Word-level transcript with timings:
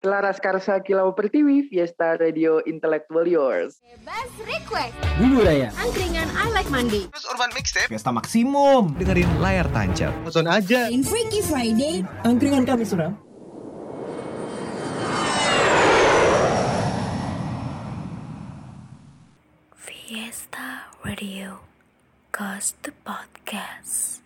Laras 0.00 0.40
Karsa 0.40 0.80
Kilau 0.80 1.12
Pertiwi, 1.12 1.68
Fiesta 1.68 2.16
Radio 2.16 2.64
Intellectual 2.64 3.28
Yours. 3.28 3.84
Bebas 3.84 4.32
request. 4.48 4.96
Bumbu 5.20 5.44
Raya. 5.44 5.68
Angkringan 5.76 6.24
I 6.24 6.48
Like 6.56 6.72
Mandi. 6.72 7.04
Terus 7.12 7.28
Urban 7.28 7.52
Mixtape. 7.52 7.88
Fiesta 7.92 8.08
Maksimum. 8.08 8.96
dengerin 8.96 9.28
layar 9.44 9.68
tancap. 9.68 10.16
Nonton 10.24 10.48
aja. 10.48 10.88
In 10.88 11.04
Freaky 11.04 11.44
Friday. 11.44 12.00
Angkringan 12.24 12.64
kami 12.64 12.88
suram. 12.88 13.12
Fiesta 19.76 20.88
Radio 21.04 21.60
Cause 22.32 22.72
the 22.88 22.96
Podcast 23.04 24.24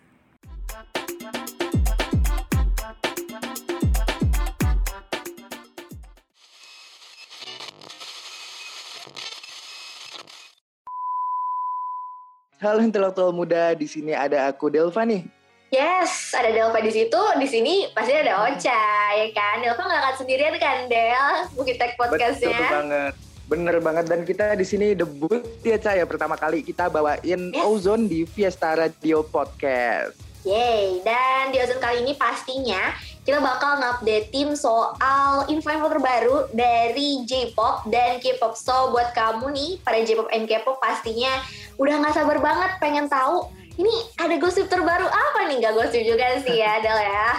Halo 12.65 12.81
intelektual 12.81 13.29
muda, 13.29 13.77
di 13.77 13.85
sini 13.85 14.09
ada 14.09 14.49
aku 14.49 14.73
Delva 14.73 15.05
nih. 15.05 15.21
Yes, 15.69 16.33
ada 16.33 16.49
Delva 16.49 16.81
di 16.81 16.89
situ. 16.89 17.21
Di 17.37 17.45
sini 17.45 17.85
pasti 17.93 18.09
ada 18.09 18.41
Ocha, 18.49 18.81
ya 19.21 19.29
kan? 19.37 19.61
Delva 19.61 19.85
nggak 19.85 20.01
akan 20.01 20.15
sendirian 20.17 20.57
kan, 20.57 20.89
Del? 20.89 21.45
Bukit 21.53 21.77
Tech 21.77 21.93
Betul 21.93 22.17
Podcastnya. 22.17 22.57
banget. 22.65 23.13
Bener 23.45 23.77
banget 23.77 24.05
dan 24.09 24.25
kita 24.25 24.57
di 24.57 24.65
sini 24.65 24.97
debut 24.97 25.45
ya 25.61 25.77
Ca 25.77 25.93
ya 25.93 26.09
pertama 26.09 26.33
kali 26.33 26.65
kita 26.65 26.89
bawain 26.89 27.53
Yes. 27.53 27.61
Ozone 27.61 28.09
di 28.09 28.25
Fiesta 28.25 28.73
Radio 28.73 29.21
Podcast. 29.21 30.17
Yeay, 30.45 31.01
dan 31.01 31.49
di 31.49 31.57
Ozone 31.57 31.81
kali 31.81 32.05
ini 32.05 32.13
pastinya 32.13 32.93
kita 33.25 33.41
bakal 33.41 33.81
ngupdatein 33.81 34.53
soal 34.53 35.49
info-info 35.49 35.89
terbaru 35.89 36.37
dari 36.53 37.25
J-pop 37.25 37.89
dan 37.89 38.21
K-pop. 38.21 38.53
So, 38.53 38.93
buat 38.93 39.17
kamu 39.17 39.49
nih, 39.49 39.71
para 39.81 39.97
J-pop 40.05 40.29
and 40.29 40.45
K-pop 40.45 40.77
pastinya 40.77 41.41
udah 41.81 42.05
nggak 42.05 42.13
sabar 42.13 42.37
banget 42.37 42.71
pengen 42.77 43.09
tahu 43.09 43.49
ini 43.75 43.95
ada 44.15 44.35
gosip 44.39 44.71
terbaru 44.71 45.07
apa 45.07 45.51
nih? 45.51 45.59
Gak 45.63 45.75
gosip 45.75 46.01
juga 46.03 46.39
sih 46.43 46.57
ya, 46.59 46.79
Del 46.79 46.99
ya. 46.99 47.29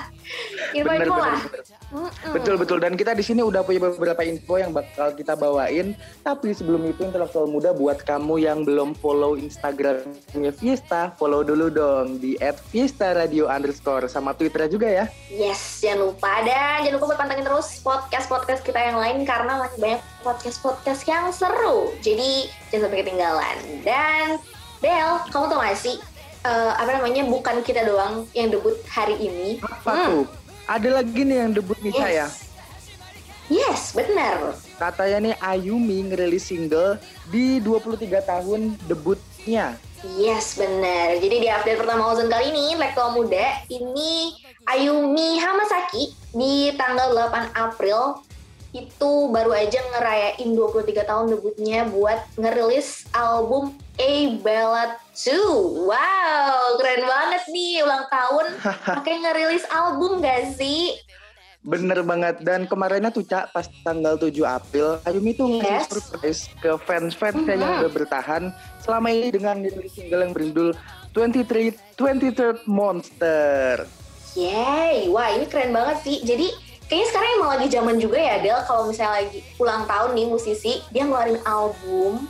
Info-info 0.75 1.15
bener, 1.15 1.23
lah. 1.23 1.39
Betul 2.35 2.59
betul 2.59 2.83
dan 2.83 2.99
kita 2.99 3.15
di 3.15 3.23
sini 3.23 3.47
udah 3.47 3.63
punya 3.63 3.79
beberapa 3.79 4.27
info 4.27 4.59
yang 4.59 4.75
bakal 4.75 5.15
kita 5.15 5.39
bawain. 5.39 5.95
Tapi 6.27 6.51
sebelum 6.51 6.83
itu 6.91 7.07
intelektual 7.07 7.47
muda 7.47 7.71
buat 7.71 8.03
kamu 8.03 8.43
yang 8.43 8.67
belum 8.67 8.99
follow 8.99 9.39
Instagramnya 9.39 10.51
Fiesta, 10.51 11.15
follow 11.15 11.47
dulu 11.47 11.71
dong 11.71 12.19
di 12.19 12.35
@fiesta_radio 12.43 13.47
underscore 13.47 14.11
sama 14.11 14.35
Twitter 14.35 14.67
juga 14.67 14.91
ya. 14.91 15.07
Yes, 15.31 15.79
jangan 15.79 16.11
lupa 16.11 16.43
dan 16.43 16.83
jangan 16.83 16.97
lupa 16.99 17.07
buat 17.15 17.21
pantengin 17.23 17.47
terus 17.47 17.69
podcast-podcast 17.87 18.67
kita 18.67 18.81
yang 18.83 18.99
lain 18.99 19.23
karena 19.23 19.63
masih 19.63 19.79
banyak 19.79 20.03
podcast-podcast 20.27 21.07
yang 21.07 21.31
seru. 21.31 21.95
Jadi 22.03 22.51
jangan 22.75 22.91
sampai 22.91 22.99
ketinggalan. 23.07 23.57
Dan 23.87 24.43
Del, 24.83 25.23
kamu 25.31 25.45
tau 25.49 25.63
gak 25.63 25.79
sih 25.79 25.97
eh, 26.47 26.73
apa 26.79 26.91
namanya 26.95 27.27
bukan 27.27 27.61
kita 27.61 27.83
doang 27.83 28.23
yang 28.31 28.55
debut 28.55 28.79
hari 28.87 29.19
ini? 29.19 29.59
Apa 29.59 29.91
Hmm. 29.91 30.07
tuh? 30.07 30.23
Ada 30.67 31.03
lagi 31.03 31.21
nih 31.23 31.37
yang 31.47 31.53
debut 31.55 31.79
nih 31.83 31.95
saya. 31.95 32.27
Yes, 33.47 33.95
benar. 33.95 34.59
Katanya 34.75 35.31
nih 35.31 35.35
Ayumi 35.39 36.11
ngerilis 36.11 36.51
single 36.51 36.99
di 37.31 37.63
23 37.63 38.19
tahun 38.19 38.75
debutnya. 38.91 39.79
Yes, 40.19 40.59
benar. 40.59 41.15
Jadi 41.23 41.47
di 41.47 41.49
update 41.49 41.79
pertama 41.79 42.11
Ozone 42.11 42.27
kali 42.27 42.51
ini, 42.51 42.75
Lektua 42.75 43.15
Muda, 43.15 43.63
ini 43.71 44.35
Ayumi 44.67 45.39
Hamasaki 45.39 46.11
di 46.35 46.75
tanggal 46.75 47.15
8 47.15 47.55
April 47.55 48.19
itu 48.75 49.13
baru 49.33 49.57
aja 49.57 49.81
ngerayain 49.95 50.53
23 50.53 51.07
tahun 51.07 51.33
debutnya 51.33 51.89
buat 51.89 52.21
ngerilis 52.37 53.09
album 53.15 53.73
A 53.97 54.13
Ballad 54.39 54.93
2. 55.17 55.89
Wow, 55.89 56.61
keren 56.77 57.03
banget 57.03 57.43
nih 57.49 57.81
ulang 57.81 58.05
tahun 58.07 58.47
pakai 58.97 59.15
ngerilis 59.19 59.65
album 59.69 60.21
gak 60.21 60.53
sih? 60.55 60.93
Bener 61.61 61.99
banget 62.01 62.39
dan 62.41 62.63
kemarinnya 62.65 63.11
tuh 63.11 63.27
Cak 63.27 63.51
pas 63.51 63.67
tanggal 63.83 64.15
7 64.15 64.31
April 64.47 65.03
Ayumi 65.03 65.35
tuh 65.35 65.51
ngasih 65.51 65.67
Yes. 65.67 65.89
surprise 65.91 66.43
ke 66.57 66.71
fans-fans 66.79 67.43
yang 67.43 67.59
Mhm. 67.59 67.79
udah 67.83 67.91
bertahan 67.91 68.43
selama 68.79 69.11
ini 69.11 69.35
dengan 69.35 69.59
ngerilis 69.59 69.91
single 69.91 70.23
yang 70.23 70.33
berjudul 70.33 70.71
23 71.11 71.75
23rd 71.97 72.63
Monster. 72.69 73.83
Yay, 74.37 75.09
wah 75.09 75.33
ini 75.33 75.49
keren 75.49 75.73
banget 75.73 76.05
sih. 76.05 76.21
Jadi 76.21 76.53
kayaknya 76.87 77.07
sekarang 77.09 77.31
emang 77.35 77.51
lagi 77.57 77.67
zaman 77.67 77.97
juga 77.97 78.19
ya 78.21 78.37
Del 78.39 78.61
kalau 78.63 78.87
misalnya 78.87 79.25
lagi 79.25 79.41
ulang 79.57 79.83
tahun 79.85 80.11
nih 80.13 80.27
musisi 80.29 80.85
dia 80.93 81.03
ngeluarin 81.03 81.41
album 81.43 82.29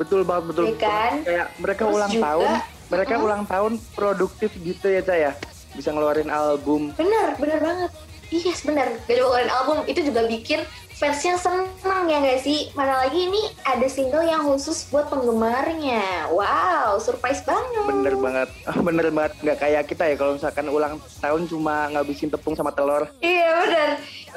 Betul 0.00 0.20
banget 0.24 0.44
betul. 0.52 0.64
Iya 0.70 0.76
kan? 0.80 1.12
Kayak 1.22 1.46
mereka 1.58 1.82
Terus 1.84 1.94
ulang 1.96 2.12
juga, 2.12 2.24
tahun, 2.24 2.50
mereka 2.88 3.12
mm-mm. 3.12 3.26
ulang 3.26 3.42
tahun 3.44 3.72
produktif 3.92 4.50
gitu 4.58 4.86
ya 4.88 5.00
Cak 5.00 5.18
ya. 5.18 5.32
Bisa 5.72 5.88
ngeluarin 5.88 6.28
album. 6.28 6.92
bener 6.96 7.32
bener 7.40 7.58
banget 7.60 7.90
yes 8.32 8.64
bener 8.64 8.88
gak 9.04 9.12
cuma 9.20 9.28
ngeluarin 9.28 9.52
album 9.52 9.78
itu 9.84 10.00
juga 10.08 10.24
bikin 10.24 10.64
fansnya 10.96 11.36
senang 11.36 12.08
ya 12.08 12.24
gak 12.24 12.40
sih 12.40 12.72
mana 12.72 13.04
lagi 13.04 13.28
ini 13.28 13.52
ada 13.68 13.84
single 13.84 14.24
yang 14.24 14.40
khusus 14.48 14.88
buat 14.88 15.12
penggemarnya 15.12 16.32
wow 16.32 16.96
surprise 16.96 17.44
banget 17.44 17.84
Bener 17.84 18.14
banget, 18.16 18.48
bener 18.86 19.06
banget. 19.10 19.32
Nggak 19.42 19.58
kayak 19.58 19.82
kita 19.90 20.04
ya 20.08 20.14
kalau 20.16 20.32
misalkan 20.38 20.66
ulang 20.70 20.94
tahun 21.20 21.42
cuma 21.50 21.90
ngabisin 21.92 22.30
tepung 22.32 22.56
sama 22.56 22.72
telur. 22.72 23.04
iya 23.20 23.52
bener 23.66 23.88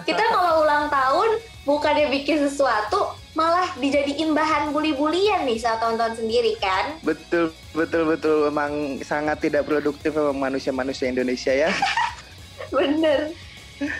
kita 0.03 0.23
kalau 0.35 0.65
ulang 0.65 0.91
tahun 0.91 1.29
bukannya 1.63 2.11
bikin 2.11 2.43
sesuatu 2.43 3.15
malah 3.35 3.67
dijadiin 3.77 4.31
bahan 4.31 4.71
bully-bulian 4.71 5.43
nih 5.43 5.59
saat 5.59 5.83
tonton 5.83 6.15
sendiri 6.15 6.55
kan 6.57 6.95
Betul, 7.03 7.51
betul, 7.75 8.07
betul. 8.07 8.47
Memang 8.47 9.03
sangat 9.03 9.43
tidak 9.43 9.67
produktif 9.67 10.15
memang 10.15 10.49
manusia-manusia 10.49 11.11
Indonesia 11.11 11.51
ya. 11.51 11.69
Bener. 12.75 13.35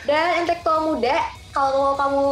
Dan 0.07 0.25
intelektual 0.41 0.87
muda, 0.87 1.19
kalau 1.51 1.99
kamu 1.99 2.27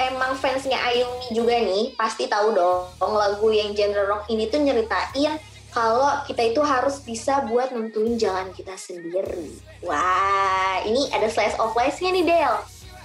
emang 0.00 0.32
fansnya 0.40 0.80
Ayumi 0.80 1.28
juga 1.36 1.56
nih, 1.60 1.92
pasti 1.94 2.24
tahu 2.24 2.56
dong 2.56 2.88
lagu 3.00 3.48
yang 3.52 3.76
genre 3.76 4.08
rock 4.08 4.24
ini 4.32 4.48
tuh 4.48 4.64
nyeritain 4.64 5.36
kalau 5.76 6.08
kita 6.24 6.40
itu 6.40 6.64
harus 6.64 7.04
bisa 7.04 7.44
buat 7.44 7.68
nentuin 7.68 8.16
jalan 8.16 8.48
kita 8.56 8.72
sendiri. 8.80 9.60
Wah, 9.84 10.80
ini 10.88 11.12
ada 11.12 11.28
slice 11.28 11.52
of 11.60 11.76
life-nya 11.76 12.16
nih, 12.16 12.24
Del. 12.24 12.56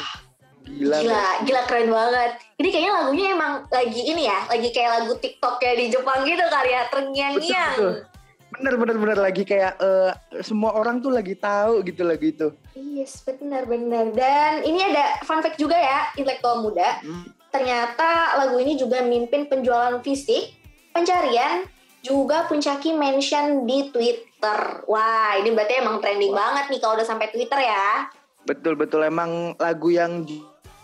Gila. 0.66 0.98
Gila, 0.98 1.26
gila 1.46 1.62
keren 1.70 1.88
banget. 1.94 2.42
Ini 2.58 2.68
kayaknya 2.74 2.92
lagunya 2.98 3.26
emang 3.30 3.52
lagi 3.70 4.02
ini 4.02 4.26
ya, 4.26 4.50
lagi 4.50 4.68
kayak 4.74 4.90
lagu 4.98 5.14
TikTok 5.14 5.62
kayak 5.62 5.76
di 5.78 5.86
Jepang 5.94 6.26
gitu 6.26 6.42
kali 6.42 6.70
ya, 6.74 6.82
terngiang-ngiang. 6.90 8.02
Bener 8.46 8.74
bener 8.74 8.96
bener 8.98 9.18
lagi 9.20 9.42
kayak 9.46 9.78
eh, 9.78 10.10
semua 10.42 10.74
orang 10.74 10.98
tuh 10.98 11.14
lagi 11.14 11.38
tahu 11.38 11.86
gitu 11.86 12.02
lagu 12.02 12.26
itu. 12.26 12.48
Yes, 12.74 13.22
benar-benar. 13.22 14.10
Dan 14.10 14.66
ini 14.66 14.82
ada 14.82 15.22
fun 15.22 15.38
fact 15.38 15.54
juga 15.54 15.78
ya, 15.78 16.10
intelektual 16.18 16.58
muda. 16.58 16.98
Hmm. 16.98 17.30
Ternyata 17.46 18.34
lagu 18.34 18.58
ini 18.58 18.74
juga 18.74 19.06
mimpin 19.06 19.46
penjualan 19.46 20.02
fisik, 20.02 20.55
pencarian, 20.96 21.68
juga 22.00 22.48
Puncaki 22.48 22.96
mention 22.96 23.68
di 23.68 23.92
Twitter. 23.92 24.80
Wah, 24.88 25.36
ini 25.36 25.52
berarti 25.52 25.84
emang 25.84 26.00
trending 26.00 26.32
banget 26.32 26.72
nih 26.72 26.80
kalau 26.80 26.96
udah 26.96 27.04
sampai 27.04 27.28
Twitter 27.28 27.60
ya. 27.60 28.08
Betul 28.48 28.80
betul 28.80 29.04
emang 29.04 29.52
lagu 29.60 29.92
yang 29.92 30.24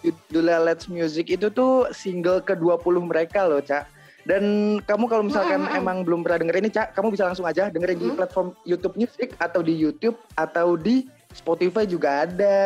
judulnya 0.02 0.60
Let's 0.60 0.90
Music 0.92 1.32
itu 1.32 1.48
tuh 1.48 1.88
single 1.94 2.44
ke-20 2.44 2.94
mereka 3.08 3.46
loh, 3.48 3.62
Cak. 3.62 3.88
Dan 4.22 4.78
kamu 4.86 5.10
kalau 5.10 5.24
misalkan 5.26 5.66
Hmm, 5.66 5.78
emang 5.78 6.06
belum 6.06 6.22
pernah 6.22 6.42
dengerin 6.42 6.68
ini, 6.68 6.72
Cak, 6.74 6.94
kamu 6.94 7.14
bisa 7.14 7.26
langsung 7.26 7.46
aja 7.46 7.70
dengerin 7.70 7.98
di 7.98 8.08
Hmm. 8.10 8.18
platform 8.18 8.48
YouTube 8.62 8.94
Music 8.98 9.34
atau 9.38 9.62
di 9.62 9.74
YouTube 9.74 10.18
atau 10.34 10.74
di 10.74 11.06
Spotify 11.32 11.86
juga 11.88 12.26
ada. 12.26 12.58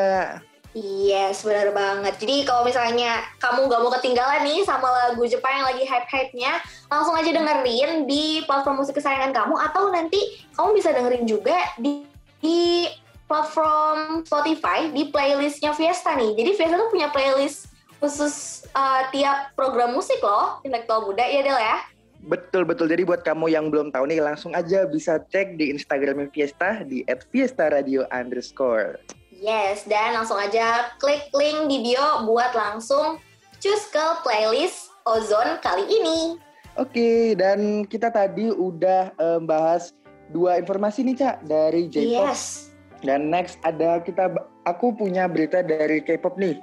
Yes, 0.76 1.40
benar 1.40 1.72
banget. 1.72 2.20
Jadi 2.20 2.44
kalau 2.44 2.68
misalnya 2.68 3.24
kamu 3.40 3.64
gak 3.64 3.80
mau 3.80 3.88
ketinggalan 3.96 4.44
nih 4.44 4.60
sama 4.60 4.84
lagu 4.84 5.24
Jepang 5.24 5.56
yang 5.56 5.66
lagi 5.72 5.88
hype-hype-nya, 5.88 6.60
langsung 6.92 7.16
aja 7.16 7.32
dengerin 7.32 8.04
di 8.04 8.44
platform 8.44 8.84
musik 8.84 9.00
kesayangan 9.00 9.32
kamu 9.32 9.56
atau 9.56 9.88
nanti 9.88 10.20
kamu 10.52 10.76
bisa 10.76 10.92
dengerin 10.92 11.24
juga 11.24 11.56
di, 11.80 12.04
di 12.44 12.92
platform 13.24 14.28
Spotify 14.28 14.92
di 14.92 15.08
playlistnya 15.08 15.72
Fiesta 15.72 16.12
nih. 16.12 16.36
Jadi 16.36 16.50
Fiesta 16.60 16.76
tuh 16.76 16.92
punya 16.92 17.08
playlist 17.08 17.72
khusus 17.96 18.68
uh, 18.76 19.08
tiap 19.08 19.56
program 19.56 19.96
musik 19.96 20.20
loh, 20.20 20.60
intelektual 20.60 21.08
muda, 21.08 21.24
ya 21.24 21.40
Del 21.40 21.56
ya? 21.56 21.88
Betul 22.20 22.68
betul. 22.68 22.92
Jadi 22.92 23.08
buat 23.08 23.24
kamu 23.24 23.48
yang 23.48 23.72
belum 23.72 23.96
tahu 23.96 24.12
nih 24.12 24.20
langsung 24.20 24.52
aja 24.52 24.84
bisa 24.84 25.24
cek 25.32 25.56
di 25.56 25.72
Instagramnya 25.72 26.28
Fiesta 26.36 26.84
di 26.84 27.00
@fiestaradio 27.32 28.04
underscore. 28.12 29.00
Yes, 29.36 29.84
dan 29.84 30.16
langsung 30.16 30.40
aja 30.40 30.96
klik 30.96 31.28
link 31.36 31.68
di 31.68 31.84
bio 31.84 32.24
buat 32.24 32.56
langsung 32.56 33.20
choose 33.60 33.84
ke 33.92 34.04
playlist 34.24 34.88
Ozone 35.04 35.60
kali 35.60 35.84
ini. 35.84 36.40
Oke, 36.76 37.36
dan 37.36 37.84
kita 37.84 38.08
tadi 38.08 38.48
udah 38.48 39.12
eh, 39.12 39.40
bahas 39.44 39.92
dua 40.32 40.56
informasi 40.60 41.04
nih 41.04 41.16
Cak 41.20 41.36
dari 41.44 41.88
J-pop. 41.88 42.32
Yes. 42.32 42.72
Dan 43.04 43.28
next 43.28 43.60
ada 43.60 44.00
kita 44.00 44.32
aku 44.64 44.96
punya 44.96 45.28
berita 45.28 45.60
dari 45.60 46.00
K-pop 46.00 46.40
nih. 46.40 46.56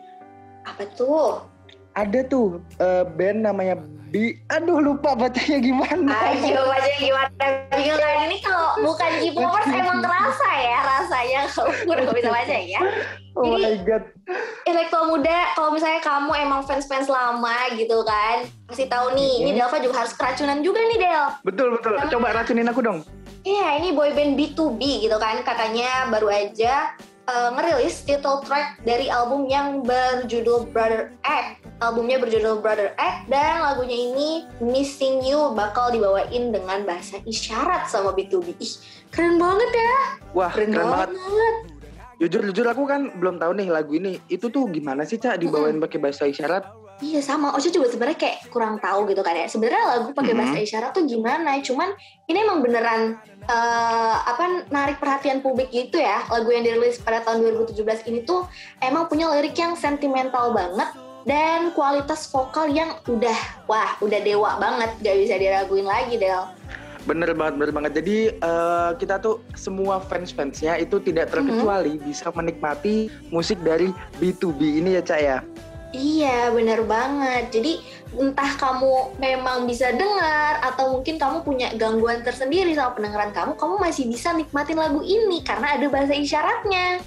Apa 0.65 0.89
tuh? 0.97 1.45
Ada 1.93 2.25
tuh 2.25 2.57
eh, 2.81 3.05
band 3.05 3.45
namanya 3.45 3.77
B. 4.13 4.37
Aduh 4.53 4.77
lupa 4.77 5.17
bacanya 5.17 5.57
gimana. 5.57 6.13
Ayo 6.13 6.61
aja 6.69 6.91
gimana 7.01 7.45
bingung 7.73 7.97
kan 7.97 8.29
ini 8.29 8.37
kalau 8.45 8.77
bukan 8.85 9.09
K-popers 9.17 9.69
emang 9.73 9.99
kerasa 10.05 10.49
ya 10.53 10.77
rasanya 10.85 11.41
kalau 11.57 11.73
udah 11.89 12.13
bisa 12.13 12.29
baca 12.29 12.53
ya. 12.61 12.81
oh 13.33 13.57
my 13.57 13.73
god. 13.81 14.05
Intelektual 14.69 15.09
muda 15.09 15.57
kalau 15.57 15.73
misalnya 15.73 15.97
kamu 15.99 16.31
emang 16.37 16.61
fans-fans 16.61 17.09
lama 17.09 17.73
gitu 17.73 18.05
kan, 18.05 18.45
kasih 18.69 18.85
tahu 18.85 19.17
nih, 19.17 19.33
ini 19.41 19.49
Mhm. 19.51 19.57
Delva 19.57 19.77
juga 19.81 19.95
harus 20.05 20.13
keracunan 20.13 20.61
juga 20.61 20.79
nih 20.85 20.97
Del. 21.01 21.25
Betul 21.41 21.67
betul. 21.73 21.97
Coba 22.13 22.37
racunin 22.37 22.69
aku 22.69 22.85
dong. 22.85 23.01
Iya, 23.41 23.81
ini 23.81 23.91
boyband 23.91 24.37
B2B 24.37 25.03
gitu 25.03 25.17
kan, 25.17 25.41
katanya 25.41 26.07
baru 26.07 26.29
aja 26.29 26.93
uh, 27.27 27.49
ngerilis 27.55 28.03
title 28.03 28.43
track 28.43 28.81
dari 28.83 29.07
album 29.07 29.47
yang 29.47 29.83
berjudul 29.83 30.67
Brother 30.71 31.13
Act. 31.23 31.63
Albumnya 31.83 32.15
berjudul 32.21 32.63
Brother 32.63 32.95
Act 32.95 33.27
dan 33.27 33.59
lagunya 33.59 33.97
ini 34.13 34.29
Missing 34.63 35.25
You 35.27 35.51
bakal 35.51 35.91
dibawain 35.91 36.55
dengan 36.55 36.87
bahasa 36.87 37.19
isyarat 37.27 37.91
sama 37.91 38.15
B2B. 38.15 38.55
Ih, 38.55 38.73
keren 39.11 39.35
banget 39.35 39.69
ya. 39.75 39.95
Wah 40.31 40.51
Keren, 40.51 40.71
keren, 40.71 40.87
banget. 40.87 41.09
banget. 41.11 41.55
Jujur 42.23 42.41
jujur 42.47 42.67
aku 42.71 42.87
kan 42.87 43.11
belum 43.19 43.35
tahu 43.35 43.51
nih 43.59 43.67
lagu 43.67 43.91
ini. 43.99 44.15
Itu 44.31 44.47
tuh 44.47 44.71
gimana 44.71 45.03
sih 45.03 45.19
Cak 45.19 45.43
dibawain 45.43 45.81
pakai 45.83 45.99
bahasa 45.99 46.23
isyarat? 46.23 46.63
Iya 47.03 47.19
sama, 47.19 47.51
Ocha 47.51 47.67
juga 47.67 47.91
sebenarnya 47.91 48.15
kayak 48.15 48.37
kurang 48.47 48.79
tahu 48.79 49.03
gitu 49.11 49.19
kan 49.19 49.35
ya. 49.35 49.51
Sebenarnya 49.51 49.83
lagu 49.91 50.15
pakai 50.15 50.31
Mhm. 50.31 50.39
bahasa 50.39 50.57
isyarat 50.63 50.95
tuh 50.95 51.03
gimana? 51.03 51.59
Cuman 51.59 51.91
ini 52.31 52.37
emang 52.39 52.63
beneran 52.63 53.19
eh, 53.43 54.15
apa 54.23 54.71
narik 54.71 55.03
perhatian 55.03 55.43
publik 55.43 55.67
gitu 55.67 55.99
ya. 55.99 56.23
Lagu 56.31 56.47
yang 56.47 56.63
dirilis 56.63 56.95
pada 56.95 57.19
tahun 57.19 57.43
2017 57.43 58.07
ini 58.07 58.23
tuh 58.23 58.47
emang 58.79 59.11
punya 59.11 59.27
lirik 59.35 59.51
yang 59.59 59.75
sentimental 59.75 60.55
banget 60.55 60.95
dan 61.27 61.75
kualitas 61.75 62.23
vokal 62.31 62.71
yang 62.71 62.95
udah 63.03 63.35
wah 63.67 63.99
udah 63.99 64.19
dewa 64.23 64.55
banget 64.63 64.95
gak 65.03 65.15
bisa 65.19 65.35
diraguin 65.35 65.83
lagi 65.83 66.15
Del. 66.15 66.39
Bener 67.03 67.35
banget, 67.35 67.59
bener 67.59 67.71
banget. 67.75 67.91
Jadi 67.99 68.17
eh, 68.31 68.91
kita 68.95 69.19
tuh 69.19 69.43
semua 69.59 69.99
fans-fansnya 69.99 70.79
itu 70.79 71.03
tidak 71.03 71.35
terkecuali 71.35 71.99
bisa 71.99 72.31
menikmati 72.31 73.11
musik 73.27 73.59
dari 73.59 73.91
B2B 74.23 74.79
ini 74.79 74.95
ya 74.95 75.03
Cak 75.03 75.19
ya. 75.19 75.43
Iya 75.93 76.49
bener 76.49 76.81
banget. 76.89 77.53
Jadi 77.53 77.77
entah 78.17 78.57
kamu 78.57 79.17
memang 79.21 79.69
bisa 79.69 79.93
dengar 79.93 80.57
atau 80.65 80.97
mungkin 80.97 81.21
kamu 81.21 81.45
punya 81.45 81.69
gangguan 81.77 82.25
tersendiri 82.25 82.73
sama 82.73 82.97
pendengaran 82.97 83.29
kamu, 83.29 83.53
kamu 83.57 83.75
masih 83.77 84.09
bisa 84.09 84.33
nikmatin 84.33 84.77
lagu 84.77 85.05
ini 85.05 85.45
karena 85.45 85.77
ada 85.77 85.85
bahasa 85.89 86.17
isyaratnya. 86.17 87.01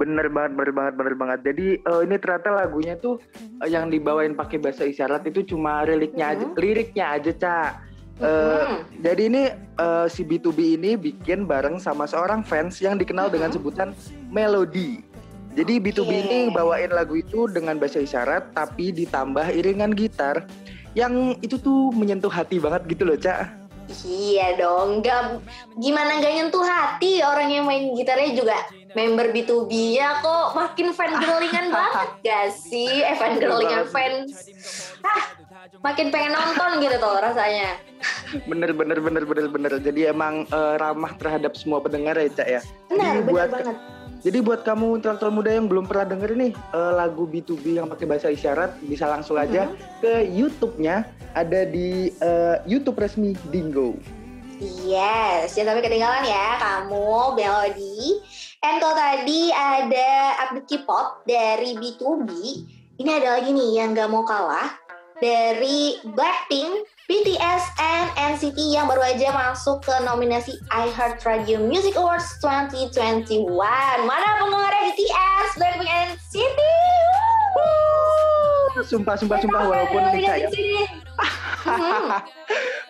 Bener 0.00 0.32
banget, 0.32 0.56
bener 0.56 0.72
banget, 0.72 0.94
bener 0.96 1.14
banget. 1.14 1.40
Jadi 1.44 1.66
eh, 1.76 2.00
ini 2.08 2.16
ternyata 2.16 2.48
lagunya 2.56 2.96
tuh 2.96 3.20
eh, 3.36 3.68
yang 3.68 3.92
dibawain 3.92 4.32
pakai 4.32 4.56
bahasa 4.56 4.88
isyarat 4.88 5.28
itu 5.28 5.44
cuma 5.44 5.84
liriknya 5.84 6.32
aja, 6.32 6.44
Mhm. 6.48 6.56
liriknya 6.56 7.04
aja 7.20 7.32
Cak. 7.36 7.70
Eh, 8.20 8.64
Mhm. 8.64 8.76
Jadi 9.04 9.22
ini 9.28 9.42
eh, 9.76 10.06
si 10.08 10.24
B2B 10.24 10.80
ini 10.80 10.96
bikin 10.96 11.44
bareng 11.44 11.76
sama 11.76 12.08
seorang 12.08 12.40
fans 12.40 12.80
yang 12.80 12.96
dikenal 12.96 13.28
dengan 13.28 13.52
sebutan 13.52 13.92
Melody. 14.32 15.04
Jadi 15.50 15.82
B2B 15.82 16.06
Oke. 16.06 16.14
ini 16.14 16.38
bawain 16.54 16.94
lagu 16.94 17.18
itu 17.18 17.50
dengan 17.50 17.74
bahasa 17.74 17.98
isyarat 17.98 18.54
tapi 18.54 18.94
ditambah 18.94 19.50
iringan 19.50 19.90
gitar 19.98 20.46
yang 20.94 21.34
itu 21.42 21.58
tuh 21.58 21.90
menyentuh 21.94 22.30
hati 22.30 22.62
banget 22.62 22.86
gitu 22.86 23.02
loh, 23.06 23.18
Cak. 23.18 23.60
Iya 24.06 24.54
dong, 24.54 25.02
nggak 25.02 25.42
gimana 25.82 26.22
nggak 26.22 26.34
nyentuh 26.38 26.62
hati 26.62 27.26
orang 27.26 27.50
yang 27.50 27.66
main 27.66 27.90
gitarnya 27.98 28.38
juga 28.38 28.54
member 28.94 29.34
B2B 29.34 29.98
ya 29.98 30.22
kok 30.22 30.54
makin 30.54 30.94
fan 30.94 31.10
girlingan 31.18 31.66
banget 31.74 32.08
gak 32.22 32.46
sih? 32.54 33.02
Eh 33.02 33.18
fan 33.18 33.42
girlingan 33.42 33.90
fans. 33.90 34.54
Ah, 35.02 35.34
makin 35.82 36.14
pengen 36.14 36.38
nonton 36.38 36.78
gitu 36.78 36.96
tuh 37.02 37.18
rasanya. 37.18 37.82
Bener 38.46 38.70
bener 38.70 39.02
bener 39.02 39.26
bener 39.26 39.46
bener. 39.50 39.72
Jadi 39.82 40.06
emang 40.06 40.46
eh, 40.46 40.74
ramah 40.78 41.10
terhadap 41.18 41.58
semua 41.58 41.82
pendengar 41.82 42.14
ya, 42.14 42.30
Cak 42.30 42.46
ya. 42.46 42.62
Benar, 42.86 43.02
Jadi 43.02 43.20
benar 43.26 43.34
buat 43.34 43.50
banget. 43.50 43.76
Jadi 44.20 44.38
buat 44.44 44.60
kamu 44.68 45.00
intelektual 45.00 45.32
muda 45.32 45.48
yang 45.48 45.64
belum 45.64 45.88
pernah 45.88 46.12
denger 46.12 46.36
nih 46.36 46.52
eh, 46.52 46.92
lagu 46.92 47.24
B2B 47.24 47.80
yang 47.80 47.88
pakai 47.88 48.04
bahasa 48.04 48.28
isyarat 48.28 48.76
bisa 48.84 49.08
langsung 49.08 49.40
aja 49.40 49.68
Mm-hmm. 49.70 49.98
ke 50.00 50.12
YouTube-nya 50.32 50.96
ada 51.36 51.60
di 51.68 52.12
eh, 52.16 52.56
YouTube 52.64 52.96
resmi 53.00 53.36
Dingo. 53.52 53.96
Yes, 54.60 55.56
jangan 55.56 55.72
sampai 55.76 55.84
ketinggalan 55.88 56.24
ya 56.28 56.60
kamu 56.60 57.32
Melody. 57.32 58.20
And 58.60 58.76
kalau 58.76 58.92
tadi 58.92 59.48
ada 59.52 60.08
update 60.44 60.68
K-pop 60.68 61.24
dari 61.24 61.76
B2B, 61.80 62.28
ini 63.00 63.08
ada 63.08 63.40
lagi 63.40 63.56
nih 63.56 63.80
yang 63.80 63.96
gak 63.96 64.12
mau 64.12 64.20
kalah 64.28 64.79
dari 65.20 66.00
Blackpink, 66.16 66.88
BTS, 67.06 67.64
and 67.76 68.08
NCT 68.16 68.56
yang 68.72 68.88
baru 68.88 69.04
aja 69.04 69.28
masuk 69.30 69.84
ke 69.84 69.94
nominasi 70.02 70.56
iHeartRadio 70.72 71.60
Music 71.60 71.92
Awards 71.94 72.26
2021. 72.40 73.44
Mana 74.08 74.26
penggemarnya 74.40 74.96
BTS, 74.96 75.48
Blackpink, 75.60 75.90
and 75.92 76.08
NCT? 76.16 76.60
Woo! 77.54 78.80
Sumpah 78.80 79.14
sumpah 79.20 79.38
sumpah 79.38 79.62
walaupun 79.68 80.00
Nica 80.16 80.34
ya. 80.40 80.48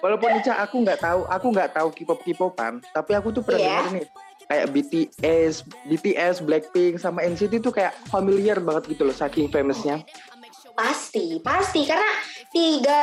Walaupun 0.01 0.29
Nica 0.33 0.55
aku 0.63 0.87
nggak 0.87 1.03
tahu, 1.03 1.21
aku 1.27 1.47
nggak 1.51 1.71
tahu 1.75 1.89
K-pop 1.93 2.21
K-popan, 2.23 2.73
tapi 2.95 3.13
aku 3.13 3.35
tuh 3.35 3.43
pernah 3.43 3.61
Iya. 3.61 3.69
denger 3.69 3.93
nih 3.99 4.07
kayak 4.51 4.67
BTS, 4.75 5.55
BTS, 5.87 6.37
Blackpink 6.43 6.99
sama 6.99 7.23
NCT 7.23 7.63
tuh 7.63 7.71
kayak 7.71 7.95
familiar 8.09 8.59
banget 8.59 8.95
gitu 8.95 9.07
loh 9.07 9.15
saking 9.15 9.51
famousnya. 9.51 10.03
Pasti, 10.81 11.37
pasti 11.45 11.85
karena 11.85 12.09
tiga 12.49 13.03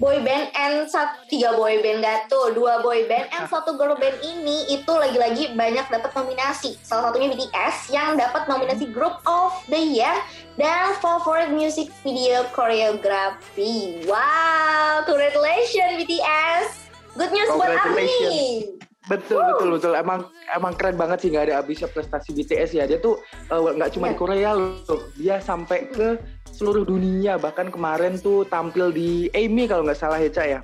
boy 0.00 0.24
band 0.24 0.48
and 0.56 0.88
satu 0.88 1.28
tiga 1.28 1.52
boy 1.52 1.76
band 1.84 2.00
gak 2.00 2.32
tuh, 2.32 2.56
dua 2.56 2.80
boy 2.80 3.04
band 3.04 3.28
and 3.36 3.44
satu 3.52 3.76
girl 3.76 3.92
band 4.00 4.16
ini 4.24 4.64
itu 4.72 4.88
lagi-lagi 4.88 5.52
banyak 5.52 5.84
dapat 5.92 6.08
nominasi. 6.16 6.72
Salah 6.80 7.12
satunya 7.12 7.36
BTS 7.36 7.92
yang 7.92 8.16
dapat 8.16 8.48
nominasi 8.48 8.88
Group 8.88 9.20
of 9.28 9.52
the 9.68 9.76
Year 9.76 10.16
dan 10.56 10.96
Favorite 11.04 11.52
Music 11.52 11.92
Video 12.00 12.48
Choreography. 12.56 14.08
Wow, 14.08 15.04
congratulations 15.04 16.00
BTS. 16.00 16.88
Good 17.12 17.28
news 17.36 17.52
buat 17.52 17.76
Ami. 17.76 18.80
Betul 19.10 19.42
betul 19.42 19.68
betul. 19.74 19.92
Emang 19.98 20.30
emang 20.54 20.72
keren 20.78 20.94
banget 20.94 21.26
sih 21.26 21.28
nggak 21.34 21.50
ada 21.50 21.54
habisnya 21.58 21.90
prestasi 21.90 22.30
BTS 22.30 22.70
ya. 22.78 22.84
Dia 22.86 23.02
tuh 23.02 23.18
eh, 23.50 23.58
nggak 23.58 23.98
cuma 23.98 24.10
di 24.10 24.14
Iya. 24.14 24.20
Korea 24.20 24.50
loh. 24.54 25.00
Dia 25.18 25.36
sampai 25.42 25.90
ke 25.90 26.22
seluruh 26.54 26.86
dunia. 26.86 27.34
Bahkan 27.34 27.74
kemarin 27.74 28.14
tuh 28.22 28.46
tampil 28.46 28.94
di 28.94 29.26
AMI 29.34 29.64
kalau 29.66 29.82
nggak 29.82 29.98
salah 29.98 30.22
ya 30.22 30.30
Ca 30.30 30.44
ya. 30.46 30.60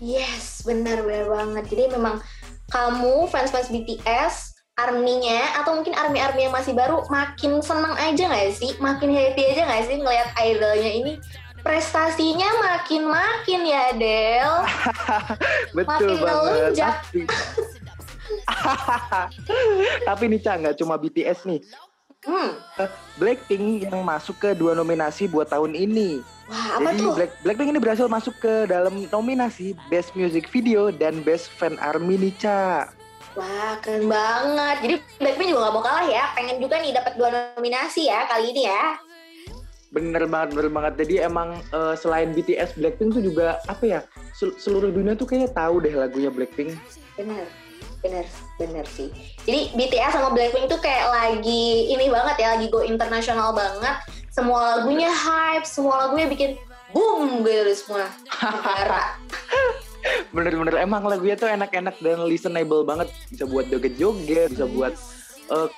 Yes, 0.00 0.62
benar 0.64 1.04
benar 1.04 1.28
banget. 1.28 1.64
Jadi 1.68 1.84
memang 1.92 2.22
kamu 2.70 3.26
fans-fans 3.28 3.68
BTS, 3.68 4.54
arminya 4.78 5.58
atau 5.58 5.74
mungkin 5.74 5.92
army-army 5.92 6.46
yang 6.46 6.54
masih 6.54 6.72
baru 6.72 7.02
makin 7.10 7.58
senang 7.60 7.98
aja 7.98 8.30
nggak 8.30 8.54
sih? 8.54 8.72
Makin 8.78 9.10
happy 9.10 9.42
aja 9.44 9.66
nggak 9.66 9.84
sih 9.90 9.96
ngelihat 9.98 10.28
idolnya 10.38 10.90
ini 10.94 11.12
prestasinya 11.62 12.48
makin-makin 12.62 13.60
ya 13.66 13.84
Del. 13.94 14.52
Betul 15.76 16.16
Makin 16.16 16.24
banget. 16.24 16.72
Tapi, 16.76 17.20
tapi 20.08 20.24
nih 20.28 20.40
Ca, 20.42 20.52
nggak 20.58 20.76
cuma 20.78 20.94
BTS 21.00 21.48
nih. 21.48 21.60
Hmm. 22.26 22.58
Eh, 22.82 22.90
Blackpink 23.16 23.86
yang 23.86 24.02
masuk 24.02 24.36
ke 24.42 24.50
dua 24.52 24.74
nominasi 24.74 25.30
buat 25.30 25.46
tahun 25.48 25.78
ini. 25.78 26.20
Wah, 26.48 26.80
apa 26.80 26.90
Jadi 26.96 27.00
tuh? 27.04 27.12
Black, 27.14 27.32
Blackpink 27.44 27.70
ini 27.76 27.80
berhasil 27.80 28.06
masuk 28.08 28.34
ke 28.40 28.66
dalam 28.66 29.04
nominasi 29.12 29.76
Best 29.92 30.16
Music 30.18 30.48
Video 30.50 30.90
dan 30.90 31.20
Best 31.22 31.52
Fan 31.54 31.76
Army 31.78 32.16
nih, 32.18 32.34
Ca. 32.40 32.90
Wah, 33.38 33.78
keren 33.84 34.10
banget. 34.10 34.76
Jadi 34.82 34.94
Blackpink 35.22 35.48
juga 35.54 35.68
gak 35.68 35.74
mau 35.78 35.84
kalah 35.84 36.06
ya. 36.10 36.24
Pengen 36.34 36.58
juga 36.58 36.82
nih 36.82 36.90
dapat 36.90 37.12
dua 37.14 37.28
nominasi 37.54 38.10
ya 38.10 38.26
kali 38.26 38.50
ini 38.50 38.66
ya. 38.66 38.98
Bener 39.88 40.28
banget, 40.28 40.52
bener 40.52 40.70
banget. 40.72 40.94
Jadi 41.00 41.14
emang 41.24 41.56
eh, 41.72 41.94
selain 41.96 42.36
BTS, 42.36 42.76
Blackpink 42.76 43.16
tuh 43.16 43.24
juga 43.24 43.56
apa 43.64 43.84
ya? 43.84 44.00
sel- 44.36 44.56
seluruh 44.60 44.92
dunia 44.92 45.16
tuh 45.16 45.24
kayaknya 45.24 45.50
tahu 45.50 45.80
deh 45.80 45.94
lagunya 45.96 46.28
Blackpink. 46.28 46.76
Bener, 47.16 47.48
bener, 48.04 48.24
bener 48.60 48.84
sih. 48.86 49.08
Jadi 49.48 49.72
BTS 49.74 50.12
sama 50.20 50.30
Blackpink 50.36 50.68
tuh 50.68 50.80
kayak 50.80 51.08
lagi 51.08 51.88
ini 51.90 52.12
banget 52.12 52.36
ya, 52.36 52.48
lagi 52.54 52.66
go 52.68 52.84
internasional 52.84 53.56
banget. 53.56 53.96
Semua 54.28 54.78
lagunya 54.78 55.08
hype, 55.10 55.66
semua 55.66 56.06
lagunya 56.06 56.28
bikin 56.28 56.50
boom 56.92 57.42
gitu 57.44 57.72
semua 57.74 58.06
negara. 58.44 59.16
Bener-bener 60.36 60.78
emang 60.78 61.02
lagunya 61.04 61.34
tuh 61.34 61.50
enak-enak 61.50 61.96
dan 61.98 62.22
listenable 62.28 62.84
banget. 62.84 63.08
Bisa 63.32 63.44
buat 63.48 63.66
joget-joget, 63.66 64.54
bisa 64.54 64.68
buat 64.68 64.94
eh, 65.50 65.68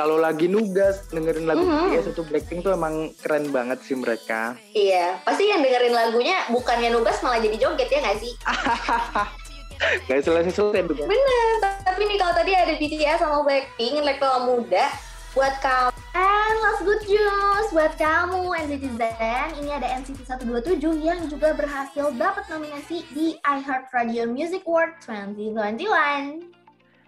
kalau 0.00 0.16
lagi 0.16 0.48
nugas 0.48 1.04
dengerin 1.12 1.44
lagu 1.44 1.60
Mhm. 1.60 1.92
BTS 1.92 2.16
atau 2.16 2.24
Blackpink 2.24 2.64
tuh 2.64 2.72
emang 2.72 3.12
keren 3.20 3.52
banget 3.52 3.84
sih 3.84 3.92
mereka. 3.92 4.56
Iya, 4.72 5.20
pasti 5.28 5.52
yang 5.52 5.60
dengerin 5.60 5.92
lagunya 5.92 6.48
bukannya 6.48 6.88
nugas 6.88 7.20
malah 7.20 7.36
jadi 7.36 7.60
joget 7.60 7.92
ya 7.92 8.00
nggak 8.00 8.16
sih? 8.16 8.32
Gak 10.08 10.20
selesai-selesai 10.28 10.92
tuh. 10.92 11.08
Bener, 11.08 11.48
tapi 11.88 12.04
nih 12.04 12.20
kalau 12.20 12.36
tadi 12.36 12.52
ada 12.52 12.76
BTS 12.76 13.24
sama 13.24 13.40
Blackpink, 13.40 14.04
like 14.04 14.20
kalau 14.20 14.44
muda, 14.44 14.92
buat 15.32 15.56
kamu. 15.64 15.88
And 16.12 16.56
last 16.60 16.84
good 16.84 17.00
news 17.08 17.66
buat 17.72 17.96
kamu 17.96 18.44
NCT 18.60 18.84
Zen, 19.00 19.48
ini 19.56 19.72
ada 19.72 19.88
NCT 20.04 20.28
127 20.28 21.00
yang 21.00 21.24
juga 21.32 21.56
berhasil 21.56 22.12
dapat 22.12 22.44
nominasi 22.52 23.08
di 23.16 23.40
iHeartRadio 23.40 24.28
Music 24.28 24.68
Award 24.68 25.00
2021. 25.08 26.59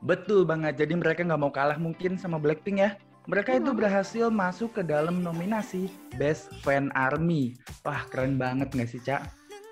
Betul 0.03 0.43
banget. 0.43 0.77
Jadi 0.77 0.99
mereka 0.99 1.23
nggak 1.23 1.41
mau 1.41 1.55
kalah 1.55 1.79
mungkin 1.79 2.19
sama 2.19 2.37
Blackpink 2.37 2.79
ya. 2.79 2.99
Mereka 3.23 3.63
itu 3.63 3.71
Hmm. 3.71 3.79
berhasil 3.79 4.27
masuk 4.29 4.75
ke 4.75 4.83
dalam 4.83 5.23
nominasi 5.23 5.87
Best 6.19 6.51
Fan 6.67 6.91
Army. 6.91 7.55
Wah 7.87 8.03
keren 8.11 8.35
banget 8.35 8.75
nggak 8.75 8.91
sih 8.91 8.99
Cak? 8.99 9.23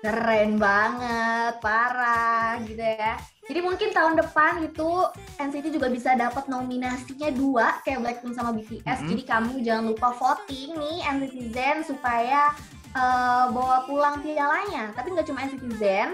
Keren 0.01 0.57
banget, 0.57 1.61
parah 1.61 2.57
gitu 2.63 2.79
ya. 2.81 3.19
Jadi 3.45 3.59
mungkin 3.59 3.91
tahun 3.91 4.17
depan 4.17 4.65
itu 4.65 4.89
NCT 5.37 5.67
juga 5.69 5.91
bisa 5.91 6.15
dapat 6.15 6.47
nominasinya 6.47 7.29
dua 7.29 7.83
kayak 7.83 7.99
Blackpink 8.01 8.33
sama 8.33 8.55
BTS. 8.55 9.03
Mhm. 9.03 9.09
Jadi 9.13 9.23
kamu 9.27 9.51
jangan 9.61 9.85
lupa 9.91 10.09
voting 10.15 10.73
nih 10.73 10.97
NCT 11.05 11.35
Zen 11.51 11.77
supaya 11.83 12.49
eh, 12.91 13.45
bawa 13.51 13.87
pulang 13.87 14.19
pialanya. 14.19 14.91
Tapi 14.91 15.11
nggak 15.11 15.23
cuma 15.23 15.43
NCT 15.43 15.63
Zen, 15.75 16.11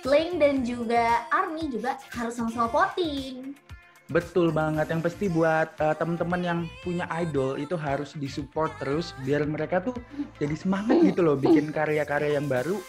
Blink 0.00 0.40
dan 0.40 0.62
juga 0.64 1.26
ARMY 1.28 1.70
juga 1.72 1.98
harus 2.14 2.38
sama-sama 2.38 2.70
voting. 2.70 3.52
Betul 4.10 4.50
banget. 4.50 4.90
Yang 4.90 5.02
pasti 5.06 5.26
buat 5.30 5.70
eh, 5.78 5.94
teman-teman 5.94 6.40
yang 6.42 6.60
punya 6.82 7.06
idol 7.14 7.54
itu 7.56 7.78
harus 7.78 8.18
disupport 8.18 8.74
terus 8.82 9.14
biar 9.22 9.46
mereka 9.46 9.78
tuh 9.78 9.94
jadi 10.42 10.54
semangat 10.58 10.98
gitu 11.06 11.22
loh 11.22 11.38
bikin 11.38 11.70
karya-karya 11.70 12.34
yang 12.34 12.50
baru 12.50 12.82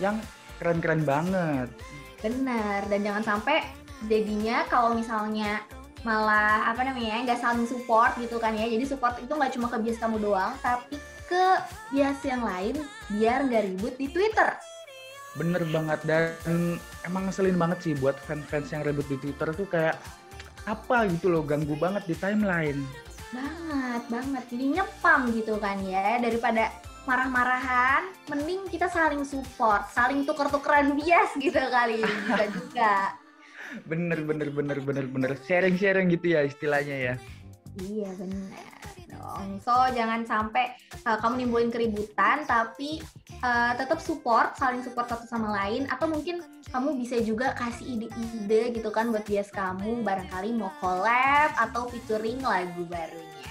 yang 0.00 0.16
keren-keren 0.56 1.04
banget. 1.04 1.68
Benar, 2.24 2.88
dan 2.88 3.00
jangan 3.04 3.24
sampai 3.36 3.66
jadinya 4.08 4.64
kalau 4.72 4.96
misalnya 4.96 5.60
malah 6.02 6.66
apa 6.66 6.82
namanya 6.82 7.22
nggak 7.22 7.38
saling 7.38 7.68
support 7.68 8.16
gitu 8.16 8.40
kan 8.40 8.56
ya. 8.56 8.64
Jadi 8.64 8.88
support 8.88 9.20
itu 9.20 9.28
nggak 9.28 9.52
cuma 9.58 9.68
ke 9.68 9.76
bias 9.76 10.00
kamu 10.00 10.24
doang, 10.24 10.56
tapi 10.64 10.96
ke 11.28 11.44
bias 11.92 12.20
yang 12.24 12.40
lain 12.40 12.80
biar 13.12 13.44
nggak 13.44 13.62
ribut 13.68 13.94
di 14.00 14.08
Twitter. 14.08 14.56
Bener 15.32 15.64
banget 15.72 16.00
dan 16.04 16.76
emang 17.08 17.28
ngeselin 17.28 17.56
banget 17.56 17.78
sih 17.80 17.94
buat 17.96 18.20
fans-fans 18.28 18.68
yang 18.68 18.84
ribut 18.84 19.08
di 19.08 19.16
Twitter 19.16 19.48
tuh 19.56 19.64
kayak 19.64 19.96
apa 20.68 21.08
gitu 21.08 21.32
loh 21.32 21.42
ganggu 21.42 21.72
banget 21.74 22.04
di 22.04 22.14
timeline. 22.20 22.84
Banget, 23.32 24.02
banget. 24.12 24.44
Jadi 24.52 24.64
nyepam 24.76 25.20
gitu 25.32 25.56
kan 25.56 25.80
ya. 25.88 26.20
Daripada 26.20 26.68
marah-marahan, 27.08 28.12
mending 28.28 28.68
kita 28.68 28.92
saling 28.92 29.24
support, 29.24 29.88
saling 29.88 30.28
tuker-tukeran 30.28 30.92
bias 31.00 31.32
gitu 31.40 31.58
kali. 31.58 32.04
Bisa 32.04 32.44
juga. 32.60 32.94
Bener 33.88 34.20
bener 34.20 34.52
bener 34.52 34.78
bener 34.84 35.08
bener 35.08 35.32
sharing-sharing 35.48 36.12
gitu 36.12 36.36
ya 36.36 36.44
istilahnya 36.44 36.96
ya. 36.96 37.14
Iya 37.80 38.12
benar 38.20 38.82
dong. 39.22 39.60
So 39.62 39.72
jangan 39.94 40.26
sampai 40.26 40.74
uh, 41.06 41.16
kamu 41.22 41.46
nimbulin 41.46 41.70
keributan, 41.70 42.42
tapi 42.48 42.98
uh, 43.42 43.72
tetap 43.76 43.98
support, 43.98 44.54
saling 44.56 44.80
support 44.80 45.10
satu 45.10 45.26
sama 45.28 45.52
lain. 45.52 45.90
Atau 45.90 46.08
mungkin 46.08 46.40
kamu 46.70 46.96
bisa 46.96 47.20
juga 47.20 47.52
kasih 47.58 47.98
ide-ide 47.98 48.72
gitu 48.72 48.88
kan 48.88 49.10
buat 49.12 49.26
bias 49.26 49.52
kamu, 49.52 50.06
barangkali 50.06 50.54
mau 50.56 50.72
collab 50.80 51.52
atau 51.58 51.90
featuring 51.90 52.40
lagu 52.40 52.86
barunya. 52.88 53.50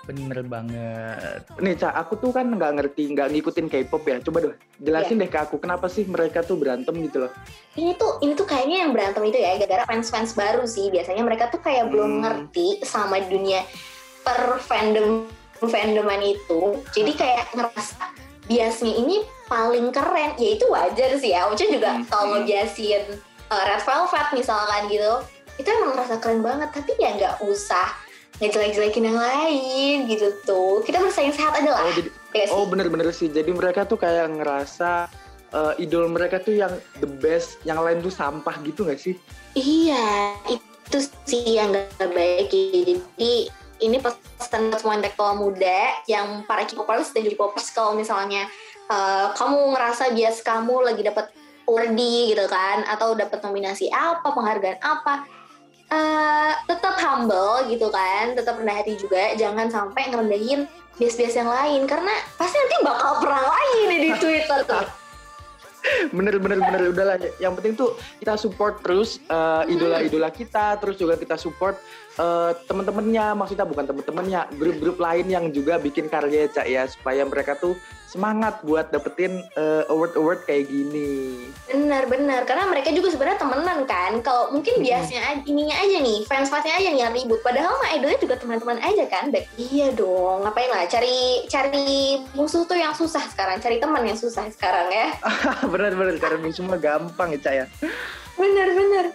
Bener 0.00 0.42
banget. 0.42 1.46
Nih 1.62 1.76
Ca, 1.78 1.94
aku 1.94 2.18
tuh 2.18 2.34
kan 2.34 2.48
nggak 2.50 2.82
ngerti, 2.82 3.14
nggak 3.14 3.30
ngikutin 3.30 3.66
K-pop 3.70 4.02
ya. 4.10 4.18
Coba 4.18 4.42
deh, 4.42 4.56
jelasin 4.82 5.22
deh 5.22 5.30
ke 5.30 5.38
aku 5.38 5.60
kenapa 5.62 5.86
sih 5.86 6.02
mereka 6.08 6.42
tuh 6.42 6.58
berantem 6.58 6.98
gitu 7.04 7.28
loh. 7.28 7.32
Ini 7.78 7.94
tuh 7.94 8.18
ini 8.24 8.34
tuh 8.34 8.42
kayaknya 8.48 8.88
yang 8.88 8.90
berantem 8.90 9.22
itu 9.28 9.38
ya 9.38 9.54
gara-gara 9.60 9.86
fans-fans 9.86 10.34
baru 10.34 10.66
sih. 10.66 10.90
Biasanya 10.90 11.22
mereka 11.22 11.52
tuh 11.52 11.62
kayak 11.62 11.94
belum 11.94 12.10
Hmm. 12.10 12.22
ngerti 12.26 12.82
sama 12.82 13.22
dunia 13.22 13.62
per 14.26 14.58
fandom 14.58 15.30
fandoman 15.60 16.24
itu. 16.24 16.80
Jadi 16.90 17.12
kayak 17.14 17.52
ngerasa 17.54 18.19
biasnya 18.50 18.92
ini 18.98 19.22
paling 19.46 19.94
keren. 19.94 20.34
Ya 20.34 20.58
itu 20.58 20.66
wajar 20.66 21.14
sih 21.22 21.30
ya. 21.30 21.46
Uca 21.46 21.62
juga 21.62 22.02
Hmm. 22.02 22.04
kalau 22.10 22.24
ngebiasin 22.34 23.14
uh, 23.48 23.64
Red 23.70 23.82
Velvet 23.86 24.26
misalkan 24.34 24.90
gitu. 24.90 25.22
Itu 25.62 25.68
emang 25.70 25.94
ngerasa 25.94 26.18
keren 26.18 26.42
banget. 26.42 26.74
Tapi 26.74 26.98
ya 26.98 27.14
nggak 27.14 27.34
usah 27.46 27.94
ngejelek-jelekin 28.42 29.06
yang 29.06 29.18
lain 29.20 29.96
gitu 30.10 30.34
tuh. 30.42 30.82
Kita 30.82 30.98
bersaing 30.98 31.30
sehat 31.30 31.54
aja 31.54 31.70
lah. 31.78 31.86
Oh, 31.86 31.94
jadi, 31.94 32.10
ya 32.34 32.44
sih? 32.50 32.54
oh 32.56 32.66
bener-bener 32.66 33.14
sih. 33.14 33.30
Jadi 33.30 33.54
mereka 33.54 33.86
tuh 33.86 34.00
kayak 34.00 34.32
ngerasa 34.34 35.06
eh, 35.52 35.82
idol 35.84 36.08
mereka 36.08 36.40
tuh 36.40 36.56
yang 36.56 36.72
the 36.98 37.08
best, 37.20 37.60
yang 37.62 37.78
lain 37.84 38.00
tuh 38.00 38.10
sampah 38.10 38.56
gitu 38.64 38.88
nggak 38.88 38.98
sih? 38.98 39.14
Iya, 39.52 40.32
itu 40.48 40.98
sih 41.28 41.58
yang 41.58 41.74
gak 41.74 42.10
baik. 42.14 42.48
Jadi 42.48 43.50
ini 43.80 43.98
pesan 44.00 44.70
buat 44.70 44.80
semua 44.80 45.00
intelektual 45.00 45.36
muda 45.36 45.96
yang 46.06 46.44
para 46.44 46.64
K-popers 46.68 47.12
dan 47.16 47.24
juga 47.24 47.48
popers 47.48 47.72
kalau 47.72 47.96
misalnya 47.96 48.46
eh, 48.88 49.26
kamu 49.34 49.76
ngerasa 49.76 50.12
bias 50.14 50.44
kamu 50.44 50.84
lagi 50.84 51.02
dapat 51.04 51.32
awardee 51.70 52.34
gitu 52.34 52.46
kan 52.50 52.82
atau 52.90 53.14
dapat 53.14 53.38
nominasi 53.46 53.88
apa, 53.94 54.26
penghargaan 54.34 54.78
apa, 54.82 55.14
eh, 55.86 56.52
tetap 56.66 56.98
humble 56.98 57.70
gitu 57.70 57.88
kan, 57.94 58.34
tetap 58.34 58.58
rendah 58.58 58.82
hati 58.82 58.98
juga, 58.98 59.38
jangan 59.38 59.70
sampai 59.70 60.10
ngerendahin 60.10 60.66
bias-bias 60.98 61.38
yang 61.38 61.48
lain 61.48 61.86
karena 61.88 62.12
pasti 62.36 62.58
nanti 62.58 62.76
bakal 62.84 63.22
perang 63.22 63.46
lagi 63.46 63.80
nih 63.88 63.98
di 64.04 64.10
Twitter 64.18 64.60
tuh. 64.66 64.86
bener 66.16 66.36
bener 66.36 66.60
bener 66.60 66.92
udahlah 66.92 67.16
yang 67.40 67.56
penting 67.56 67.72
tuh 67.72 67.96
kita 68.20 68.36
support 68.36 68.84
terus 68.84 69.16
uh, 69.32 69.64
idola-idola 69.64 70.28
kita 70.28 70.76
terus 70.76 71.00
juga 71.00 71.16
kita 71.16 71.40
support 71.40 71.80
uh, 72.18 72.50
teman-temannya 72.66 73.36
maksudnya 73.36 73.66
bukan 73.68 73.84
teman-temannya 73.86 74.40
grup-grup 74.56 74.98
lain 74.98 75.26
yang 75.30 75.44
juga 75.54 75.78
bikin 75.78 76.10
karya 76.10 76.50
cak 76.50 76.66
ya 76.66 76.88
supaya 76.88 77.22
mereka 77.28 77.54
tuh 77.54 77.76
semangat 78.10 78.58
buat 78.66 78.90
dapetin 78.90 79.46
uh, 79.54 79.86
award-award 79.86 80.42
kayak 80.42 80.66
gini 80.66 81.46
Benar, 81.70 82.10
benar. 82.10 82.42
Karena 82.42 82.66
mereka 82.66 82.90
juga 82.90 83.14
sebenarnya 83.14 83.38
temenan 83.38 83.86
kan. 83.86 84.18
Kalau 84.26 84.50
mungkin 84.50 84.82
biasanya 84.82 85.46
ininya 85.46 85.78
aja 85.78 86.02
nih, 86.02 86.26
fans-fansnya 86.26 86.74
aja 86.82 86.88
nih 86.90 87.02
yang 87.06 87.14
ribut. 87.14 87.38
Padahal 87.46 87.78
mah 87.78 87.94
idolnya 87.94 88.18
juga 88.18 88.34
teman-teman 88.42 88.82
aja 88.82 89.06
kan. 89.06 89.30
Baik. 89.30 89.46
Iya 89.54 89.94
dong, 89.94 90.42
ngapain 90.42 90.66
lah 90.66 90.90
cari 90.90 91.46
cari 91.46 92.18
musuh 92.34 92.66
tuh 92.66 92.74
yang 92.74 92.90
susah 92.90 93.22
sekarang, 93.30 93.62
cari 93.62 93.78
teman 93.78 94.02
yang 94.02 94.18
susah 94.18 94.50
sekarang 94.50 94.90
ya. 94.90 95.14
bener-bener 95.72 96.18
karena 96.18 96.50
semua 96.50 96.74
gampang 96.74 97.30
ya 97.34 97.38
cak 97.38 97.54
ya 97.54 97.66
Bener, 98.40 99.06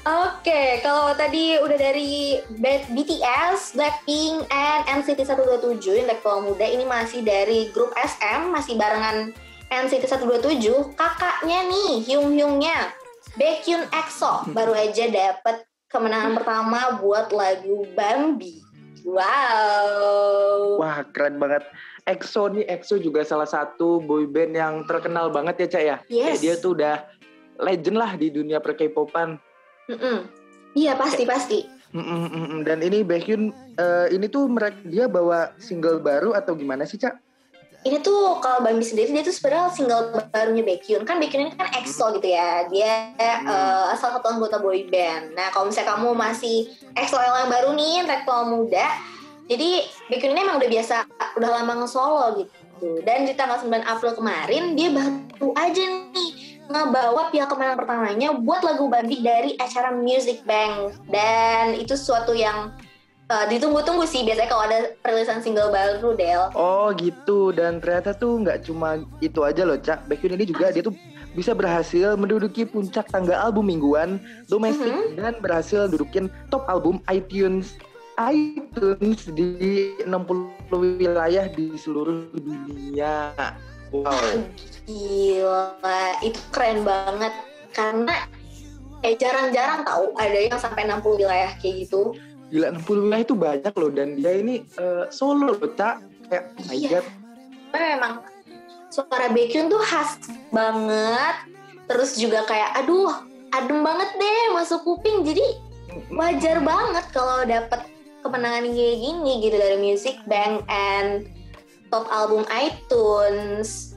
Oke, 0.00 0.80
kalau 0.80 1.12
tadi 1.12 1.60
udah 1.60 1.76
dari 1.76 2.40
BTS, 2.88 3.76
Blackpink, 3.76 4.48
and 4.48 4.82
NCT 4.88 5.28
127 5.28 5.76
intelektual 5.92 6.40
muda, 6.40 6.64
ini 6.64 6.88
masih 6.88 7.20
dari 7.20 7.68
grup 7.68 7.92
SM, 7.92 8.48
masih 8.48 8.80
barengan 8.80 9.36
NCT 9.68 10.08
127. 10.08 10.96
Kakaknya 10.96 11.68
nih, 11.68 12.00
Hyung 12.08 12.32
Hyungnya, 12.32 12.96
Baekhyun 13.36 13.84
EXO, 13.92 14.48
baru 14.56 14.72
aja 14.72 15.04
dapet 15.12 15.68
kemenangan 15.92 16.32
pertama 16.32 16.96
buat 16.96 17.28
lagu 17.36 17.84
Bambi. 17.92 18.56
Wow. 19.04 20.80
Wah 20.80 21.04
keren 21.12 21.36
banget. 21.36 21.68
EXO 22.08 22.48
nih, 22.56 22.64
EXO 22.72 22.96
juga 22.96 23.20
salah 23.20 23.44
satu 23.44 24.00
boyband 24.00 24.56
yang 24.56 24.74
terkenal 24.88 25.28
banget 25.28 25.68
ya 25.68 25.76
Cak 25.76 25.84
ya. 25.84 25.96
Kayak 26.08 26.08
Yes. 26.08 26.40
dia 26.40 26.54
tuh 26.56 26.72
udah 26.72 27.04
legend 27.60 28.00
lah 28.00 28.16
di 28.16 28.32
dunia 28.32 28.64
per 28.64 28.80
K-popan. 28.80 29.49
Mm-mm. 29.88 30.18
Iya 30.76 30.94
pasti 30.94 31.24
pasti. 31.26 31.58
Mm, 31.90 31.98
mm, 32.06 32.28
mm, 32.30 32.46
mm. 32.46 32.60
Dan 32.62 32.78
ini 32.86 33.02
Baekhyun 33.02 33.50
eh, 33.74 34.06
ini 34.14 34.30
tuh 34.30 34.46
mereka 34.46 34.78
dia 34.86 35.10
bawa 35.10 35.50
single 35.58 35.98
baru 35.98 36.38
atau 36.38 36.54
gimana 36.54 36.86
sih 36.86 37.00
Cak? 37.00 37.18
Ini 37.80 38.04
tuh 38.04 38.38
kalau 38.44 38.60
Bambi 38.60 38.84
sendiri 38.84 39.08
dia 39.08 39.24
tuh 39.24 39.32
sebenarnya 39.32 39.72
single 39.72 40.12
barunya 40.30 40.62
Baekhyun 40.62 41.02
kan 41.08 41.16
Baekhyun 41.16 41.48
ini 41.48 41.52
kan 41.56 41.72
EXO 41.80 42.12
gitu 42.20 42.28
ya 42.28 42.68
dia 42.68 43.16
eh, 43.18 43.90
salah 43.98 44.20
satu 44.20 44.28
anggota 44.30 44.62
boy 44.62 44.86
band. 44.86 45.34
Nah 45.34 45.50
kalau 45.50 45.72
misalnya 45.72 45.96
kamu 45.96 46.14
masih 46.14 46.70
EXO 46.94 47.18
yang 47.18 47.50
baru 47.50 47.74
nih 47.74 48.06
intelektual 48.06 48.46
muda, 48.46 48.86
jadi 49.50 49.82
Baekhyun 50.06 50.36
ini 50.36 50.40
emang 50.46 50.62
udah 50.62 50.70
biasa 50.70 50.94
udah 51.42 51.50
lama 51.50 51.72
nge-solo 51.82 52.26
gitu. 52.38 53.02
Dan 53.02 53.26
di 53.28 53.34
tanggal 53.36 53.60
9 53.60 53.82
April 53.82 54.12
kemarin 54.14 54.72
dia 54.78 54.88
baru 54.94 55.52
aja 55.58 55.84
nih 56.14 56.30
ngebawa 56.70 57.34
pihak 57.34 57.50
kemenangan 57.50 57.78
pertamanya 57.82 58.28
buat 58.38 58.62
lagu 58.62 58.86
Bambi 58.86 59.18
dari 59.20 59.58
acara 59.58 59.90
Music 59.90 60.46
Bank 60.46 60.94
dan 61.10 61.74
itu 61.74 61.98
suatu 61.98 62.30
yang 62.30 62.70
eh, 63.26 63.46
ditunggu-tunggu 63.50 64.06
sih 64.06 64.22
biasanya 64.22 64.48
kalau 64.48 64.64
ada 64.70 64.94
perilisan 65.02 65.42
single 65.42 65.74
baru 65.74 66.14
Del. 66.14 66.54
Oh 66.54 66.94
gitu 66.94 67.50
dan 67.50 67.82
ternyata 67.82 68.14
tuh 68.14 68.38
nggak 68.46 68.70
cuma 68.70 69.02
itu 69.18 69.42
aja 69.42 69.66
loh 69.66 69.76
Cak. 69.82 70.06
Baekhyun 70.06 70.38
ini 70.38 70.46
juga 70.46 70.70
dia 70.70 70.86
tuh 70.86 70.94
bisa 71.34 71.54
berhasil 71.54 72.14
menduduki 72.14 72.66
puncak 72.66 73.06
tangga 73.10 73.38
album 73.38 73.70
mingguan 73.70 74.22
domestik 74.46 74.94
dan 75.18 75.38
berhasil 75.42 75.90
dudukin 75.90 76.30
top 76.50 76.66
album 76.70 77.02
iTunes 77.10 77.78
iTunes 78.18 79.26
di 79.32 79.96
60 80.04 80.70
wilayah 80.76 81.48
di 81.48 81.72
seluruh 81.80 82.28
dunia. 82.36 83.32
Wow. 83.90 84.44
Gila, 84.90 86.18
itu 86.26 86.40
keren 86.50 86.82
banget 86.82 87.30
karena 87.70 88.26
eh 89.00 89.14
jarang-jarang 89.14 89.86
tahu 89.86 90.10
ada 90.18 90.34
yang 90.34 90.58
sampai 90.58 90.82
60 90.84 91.14
wilayah 91.22 91.54
kayak 91.62 91.86
gitu. 91.86 92.18
Gila 92.50 92.74
60 92.74 93.06
wilayah 93.06 93.22
itu 93.22 93.36
banyak 93.38 93.74
loh 93.78 93.90
dan 93.94 94.18
dia 94.18 94.34
ini 94.34 94.66
eh, 94.66 95.06
solo 95.14 95.54
loh 95.54 95.58
Cak. 95.62 96.02
Kayak 96.26 96.44
oh 96.58 96.64
my 96.66 96.74
Iya. 96.74 96.88
god. 96.90 97.06
Memang 97.70 98.14
suara 98.90 99.26
Baekhyun 99.30 99.70
tuh 99.70 99.78
khas 99.78 100.18
banget. 100.50 101.36
Terus 101.86 102.18
juga 102.18 102.42
kayak 102.50 102.82
aduh, 102.82 103.14
adem 103.54 103.86
banget 103.86 104.10
deh 104.18 104.38
masuk 104.50 104.82
kuping. 104.82 105.22
Jadi 105.22 105.42
wajar 106.10 106.58
banget 106.62 107.06
kalau 107.14 107.46
dapet 107.46 107.86
kemenangan 108.26 108.66
kayak 108.66 108.98
gini 108.98 109.32
gitu 109.38 109.54
dari 109.54 109.78
Music 109.78 110.18
Bank 110.26 110.66
and 110.66 111.30
top 111.94 112.10
album 112.10 112.42
iTunes. 112.50 113.89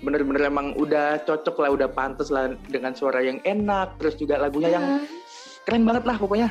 Bener-bener 0.00 0.48
emang 0.48 0.72
udah 0.76 1.20
cocok 1.24 1.56
lah, 1.60 1.70
udah 1.76 1.88
pantas 1.92 2.32
lah 2.32 2.52
dengan 2.68 2.96
suara 2.96 3.20
yang 3.20 3.40
enak, 3.44 4.00
terus 4.00 4.16
juga 4.16 4.40
lagunya 4.40 4.72
yang 4.72 4.84
Hmm. 5.00 5.04
keren 5.68 5.84
banget 5.84 6.04
lah 6.08 6.16
pokoknya. 6.16 6.48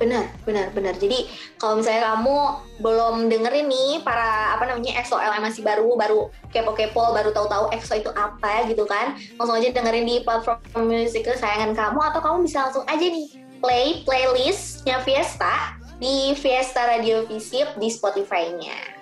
Benar, 0.00 0.32
benar, 0.48 0.72
benar. 0.72 0.96
Jadi 0.96 1.28
kalau 1.60 1.76
misalnya 1.76 2.16
kamu 2.16 2.36
belum 2.80 3.28
dengerin 3.28 3.68
nih 3.68 4.00
para 4.00 4.56
apa 4.56 4.64
namanya 4.64 4.96
EXO 4.96 5.20
yang 5.20 5.44
masih 5.44 5.60
baru, 5.60 5.92
baru 5.92 6.32
kepo-kepo, 6.48 7.12
baru 7.12 7.36
tahu-tahu 7.36 7.68
EXO 7.76 8.00
itu 8.00 8.10
apa 8.16 8.64
gitu 8.64 8.88
kan, 8.88 9.20
langsung 9.36 9.60
aja 9.60 9.68
dengerin 9.68 10.08
di 10.08 10.24
platform 10.24 10.88
musik 10.88 11.28
kesayangan 11.28 11.76
kamu 11.76 12.00
atau 12.00 12.20
kamu 12.24 12.48
bisa 12.48 12.64
langsung 12.64 12.84
aja 12.88 13.04
nih 13.04 13.28
play 13.60 14.00
playlistnya 14.08 15.04
Fiesta 15.04 15.76
di 16.00 16.32
Fiesta 16.32 16.80
Radio 16.88 17.28
Visip 17.28 17.76
di 17.76 17.92
Spotify-nya. 17.92 18.99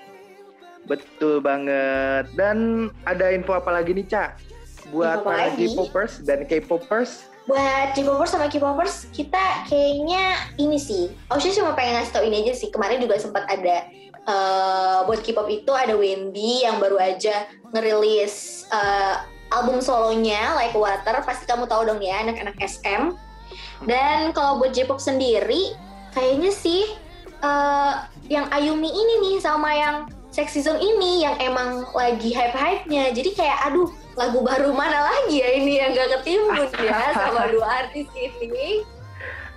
Betul 0.88 1.44
banget. 1.44 2.32
Dan 2.34 2.88
ada 3.04 3.28
info 3.30 3.52
apa 3.54 3.70
lagi 3.70 3.92
nih, 3.92 4.08
Cak? 4.08 4.30
Buat 4.88 5.20
Info 5.20 5.28
para? 5.28 5.52
J-popers 5.52 6.12
dan 6.24 6.48
K-popers. 6.48 7.28
Buat 7.44 7.92
J-popers 7.92 8.32
sama 8.32 8.48
K-popers, 8.48 9.08
kita 9.12 9.68
kayaknya 9.68 10.36
ini 10.56 10.80
sih. 10.80 11.12
Aku 11.28 11.40
cuma 11.52 11.76
pengen 11.76 12.00
ngasih 12.00 12.12
tau 12.12 12.24
ini 12.24 12.44
aja 12.44 12.52
sih. 12.56 12.72
Kemarin 12.72 13.04
juga 13.04 13.20
sempat 13.20 13.44
ada 13.48 13.88
eh, 14.16 14.98
buat 15.04 15.20
K-pop 15.20 15.48
itu 15.52 15.72
ada 15.76 15.92
Wendy 15.92 16.64
yang 16.64 16.80
baru 16.80 16.96
aja 16.96 17.48
ngerilis 17.72 18.64
eh, 18.72 19.16
album 19.52 19.84
solonya 19.84 20.56
Like 20.56 20.76
Water. 20.76 21.20
Pasti 21.24 21.44
kamu 21.44 21.68
tahu 21.68 21.84
dong 21.88 22.00
ya 22.00 22.24
anak-anak 22.24 22.56
SM. 22.60 23.12
Dan 23.84 24.32
kalau 24.32 24.60
buat 24.60 24.72
J-pop 24.72 25.00
sendiri, 25.00 25.76
kayaknya 26.16 26.52
sih 26.52 26.96
eh, 27.44 27.94
yang 28.28 28.48
Ayumi 28.52 28.88
ini 28.88 29.14
nih 29.24 29.36
sama 29.40 29.72
yang 29.72 30.08
Sexy 30.38 30.62
Zone 30.62 30.78
ini 30.78 31.26
yang 31.26 31.34
emang 31.42 31.82
lagi 31.90 32.30
hype-hype-nya. 32.30 33.10
Jadi 33.10 33.34
kayak 33.34 33.58
aduh 33.66 33.90
lagu 34.14 34.38
baru 34.38 34.70
mana 34.70 35.10
lagi 35.10 35.42
ya 35.42 35.50
ini 35.50 35.82
yang 35.82 35.90
gak 35.90 36.22
ketimbun 36.22 36.70
ya 36.78 37.10
sama 37.10 37.50
dua 37.58 37.66
artis 37.82 38.06
ini. 38.38 38.86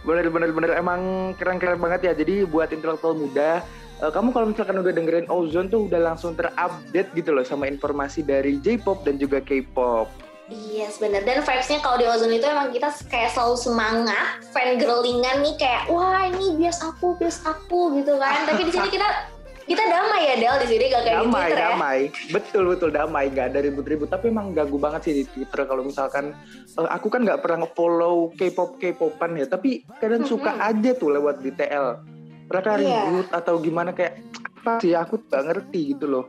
Bener-bener 0.01 0.49
bener 0.49 0.71
emang 0.73 1.33
keren-keren 1.37 1.77
banget 1.77 2.09
ya. 2.09 2.13
Jadi 2.17 2.49
buat 2.49 2.73
intelektual 2.73 3.13
muda, 3.13 3.61
eh, 4.01 4.09
kamu 4.09 4.33
kalau 4.33 4.49
misalkan 4.49 4.81
udah 4.81 4.89
dengerin 4.89 5.29
Ozone 5.29 5.69
tuh 5.69 5.85
udah 5.85 6.01
langsung 6.01 6.33
terupdate 6.33 7.13
gitu 7.13 7.29
loh 7.29 7.45
sama 7.45 7.69
informasi 7.69 8.25
dari 8.25 8.57
J-pop 8.57 9.05
dan 9.05 9.21
juga 9.21 9.37
K-pop. 9.37 10.09
Iya 10.49 10.89
sebenarnya 10.91 11.23
dan 11.23 11.39
vibes-nya 11.45 11.79
kalau 11.79 12.01
di 12.01 12.09
Ozone 12.09 12.41
itu 12.41 12.43
emang 12.49 12.73
kita 12.73 12.89
kayak 13.05 13.37
selalu 13.37 13.55
semangat, 13.55 14.41
fan 14.49 14.81
girlingan 14.81 15.45
nih 15.45 15.55
kayak 15.61 15.87
wah 15.93 16.25
ini 16.25 16.57
bias 16.57 16.81
aku, 16.81 17.15
bias 17.21 17.39
aku 17.45 18.01
gitu 18.01 18.17
kan. 18.17 18.49
Tapi 18.49 18.65
di 18.65 18.73
sini 18.73 18.89
kita 18.89 19.30
kita 19.63 19.83
damai 19.83 20.21
ya 20.23 20.35
Del 20.37 20.55
di 20.59 20.67
sini 20.67 20.85
gak 20.87 21.01
kayak 21.01 21.15
di 21.15 21.21
damai, 21.21 21.41
Twitter 21.43 21.57
ya. 21.57 21.67
damai. 21.67 21.99
Betul, 22.29 22.63
betul 22.67 22.89
damai. 22.89 23.25
Nggak 23.27 23.47
ada 23.47 23.59
ribut-ribut. 23.61 24.07
Tapi 24.07 24.25
emang 24.27 24.51
ganggu 24.51 24.75
banget 24.75 25.01
sih 25.03 25.13
di 25.13 25.23
Twitter 25.25 25.63
kalau 25.63 25.81
misalkan 25.81 26.33
eh, 26.71 26.89
aku 26.89 27.07
kan 27.07 27.21
nggak 27.21 27.39
pernah 27.39 27.67
follow 27.67 28.29
K-pop 28.31 28.77
K-popan 28.77 29.35
ya. 29.35 29.45
Tapi 29.45 29.69
kadang 29.97 30.23
suka 30.23 30.57
aja 30.57 30.91
tuh 30.93 31.11
lewat 31.11 31.39
di 31.39 31.51
TL. 31.51 32.01
Mereka 32.47 32.69
Iya. 32.73 32.79
ribut 33.07 33.27
atau 33.29 33.55
gimana 33.57 33.89
kayak 33.91 34.19
apa 34.61 34.77
sih 34.77 34.93
aku 34.93 35.17
nggak 35.21 35.43
ngerti 35.47 35.81
gitu 35.91 36.05
loh. 36.05 36.25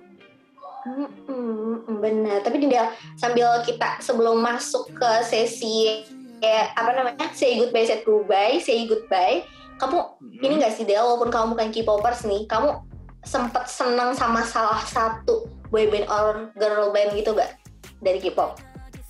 Mm-mm, 0.83 1.99
benar. 1.99 2.43
Tapi 2.43 2.59
Del 2.61 2.87
sambil 3.15 3.47
kita 3.63 3.99
sebelum 3.99 4.39
masuk 4.39 4.91
ke 4.93 5.11
sesi 5.23 6.03
eh, 6.39 6.65
apa 6.75 6.91
namanya 6.91 7.31
say 7.33 7.55
goodbye, 7.55 7.87
say 7.87 8.03
goodbye, 8.03 8.59
say 8.59 8.83
goodbye. 8.85 9.47
Kamu 9.79 9.99
Mm-mm. 10.19 10.43
ini 10.43 10.59
gak 10.59 10.75
sih 10.75 10.83
Del, 10.83 11.01
walaupun 11.01 11.27
kamu 11.27 11.47
bukan 11.55 11.69
K-popers 11.71 12.23
nih, 12.23 12.47
kamu 12.47 12.83
sempet 13.23 13.65
seneng 13.67 14.13
sama 14.13 14.43
salah 14.43 14.83
satu 14.83 15.47
boyband 15.71 16.07
or 16.11 16.51
girl 16.55 16.91
band 16.91 17.15
gitu 17.15 17.33
gak 17.33 17.55
dari 18.03 18.19
K-pop? 18.19 18.59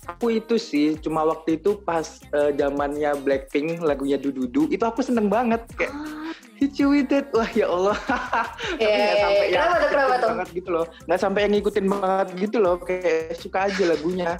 Aku 0.05 0.35
itu 0.35 0.59
sih 0.59 0.99
cuma 0.99 1.23
waktu 1.23 1.55
itu 1.55 1.79
pas 1.79 2.03
eh, 2.35 2.51
zamannya 2.53 3.15
Blackpink 3.23 3.79
lagunya 3.79 4.19
Dududu 4.19 4.67
itu 4.67 4.83
aku 4.83 4.99
seneng 4.99 5.31
banget 5.31 5.63
kayak 5.79 5.95
hit 6.59 6.75
you 6.75 6.91
with 6.91 7.07
it 7.07 7.31
wah 7.31 7.47
ya 7.55 7.71
Allah 7.71 7.95
tapi 8.79 8.83
Iya, 8.83 8.91
nggak 8.91 9.15
iya, 9.15 9.23
sampai 9.23 9.45
iya. 9.47 9.47
yang 9.47 9.63
Kenapa 9.63 9.75
tuh, 9.79 9.89
kenapa 9.95 10.13
tuh? 10.19 10.29
banget 10.35 10.49
gitu 10.51 10.69
loh 10.75 10.85
nggak 11.07 11.19
sampai 11.23 11.39
yang 11.47 11.51
ngikutin 11.55 11.85
banget 11.87 12.27
gitu 12.35 12.57
loh 12.59 12.75
kayak 12.83 13.31
suka 13.39 13.59
aja 13.71 13.83
lagunya 13.87 14.31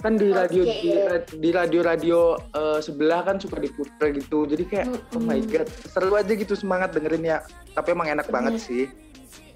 kan 0.00 0.16
di 0.16 0.32
radio 0.32 0.64
Oke. 0.64 0.80
di, 0.80 0.90
di 1.36 1.50
radio 1.52 1.80
radio 1.84 2.20
eh, 2.56 2.80
sebelah 2.80 3.20
kan 3.20 3.36
suka 3.36 3.60
diputer 3.60 4.16
gitu 4.16 4.48
jadi 4.48 4.64
kayak 4.64 4.86
oh 5.12 5.22
my 5.22 5.38
god 5.44 5.68
seru 5.68 6.16
aja 6.16 6.32
gitu 6.32 6.56
semangat 6.56 6.96
dengerin 6.96 7.24
ya 7.24 7.38
tapi 7.76 7.92
emang 7.92 8.08
enak 8.08 8.26
banget 8.32 8.56
sih 8.58 8.88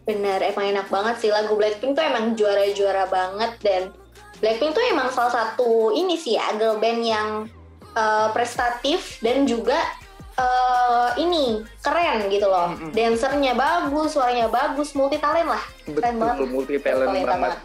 Bener, 0.05 0.37
emang 0.45 0.69
enak 0.69 0.93
banget 0.93 1.17
sih 1.17 1.33
lagu 1.33 1.57
Blackpink 1.57 1.97
tuh 1.97 2.05
emang 2.05 2.37
juara-juara 2.37 3.09
banget 3.09 3.57
dan 3.65 3.83
Blackpink 4.45 4.77
tuh 4.77 4.85
emang 4.93 5.09
salah 5.17 5.33
satu 5.33 5.97
ini 5.97 6.21
sih 6.21 6.37
ya 6.37 6.53
girl 6.61 6.77
band 6.77 7.01
yang 7.01 7.29
eh, 7.97 8.29
prestatif 8.37 9.17
dan 9.25 9.49
juga 9.49 9.81
eh, 10.37 11.09
ini 11.25 11.65
keren 11.81 12.29
gitu 12.29 12.45
loh. 12.45 12.77
Mm-mm. 12.77 12.93
Dancernya 12.93 13.57
bagus, 13.57 14.13
suaranya 14.13 14.53
bagus, 14.53 14.93
multi 14.93 15.17
talent 15.17 15.49
lah. 15.49 15.65
Keren 15.89 16.21
banget. 16.21 16.37
betul 16.37 16.49
multi 16.53 16.77
talent 16.85 17.09
banget 17.25 17.57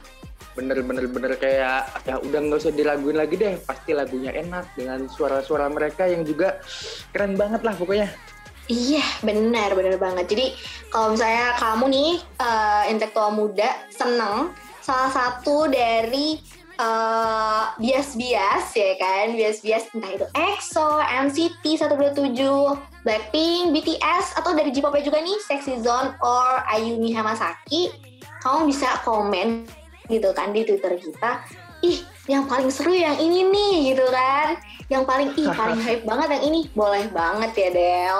bener 0.59 1.07
bener 1.07 1.33
kayak 1.39 2.03
ya 2.03 2.15
udah 2.19 2.39
nggak 2.43 2.59
usah 2.59 2.73
diraguin 2.75 3.15
lagi 3.15 3.35
deh 3.39 3.55
pasti 3.63 3.95
lagunya 3.95 4.35
enak 4.35 4.75
dengan 4.75 5.07
suara-suara 5.07 5.71
mereka 5.71 6.03
yang 6.09 6.27
juga 6.27 6.59
keren 7.15 7.39
banget 7.39 7.63
lah 7.63 7.77
pokoknya 7.77 8.11
Iya, 8.69 9.01
benar, 9.25 9.73
benar 9.73 9.97
banget. 9.97 10.29
Jadi 10.29 10.53
kalau 10.93 11.17
misalnya 11.17 11.57
kamu 11.57 11.89
nih 11.89 12.11
eh, 12.21 12.83
intelektual 12.93 13.33
muda 13.33 13.65
seneng 13.89 14.53
salah 14.85 15.09
satu 15.09 15.65
dari 15.65 16.37
eh, 16.77 17.63
bias-bias 17.81 18.69
ya 18.77 18.93
kan, 19.01 19.33
bias-bias 19.33 19.89
entah 19.97 20.21
itu 20.21 20.25
EXO, 20.37 21.01
NCT 21.01 21.81
127, 21.81 22.37
Blackpink, 23.01 23.73
BTS 23.73 24.37
atau 24.37 24.53
dari 24.53 24.69
J-pop 24.69 24.93
juga 25.01 25.17
nih, 25.17 25.41
Sexy 25.49 25.81
Zone 25.81 26.13
or 26.21 26.61
Ayumi 26.69 27.09
Hamasaki, 27.09 27.89
kamu 28.45 28.69
bisa 28.69 29.01
komen 29.01 29.65
gitu 30.09 30.29
kan 30.33 30.51
di 30.51 30.65
Twitter 30.65 30.97
kita. 30.97 31.45
Ih, 31.79 32.03
yang 32.27 32.43
paling 32.43 32.67
seru 32.67 32.91
yang 32.91 33.15
ini 33.15 33.47
nih 33.47 33.95
gitu 33.95 34.05
kan. 34.11 34.59
Yang 34.89 35.03
paling 35.05 35.29
ih 35.37 35.47
paling 35.47 35.79
hype 35.79 36.03
banget 36.03 36.27
yang 36.35 36.43
ini. 36.51 36.61
Boleh 36.75 37.07
banget 37.07 37.51
ya, 37.55 37.69
Del. 37.71 38.19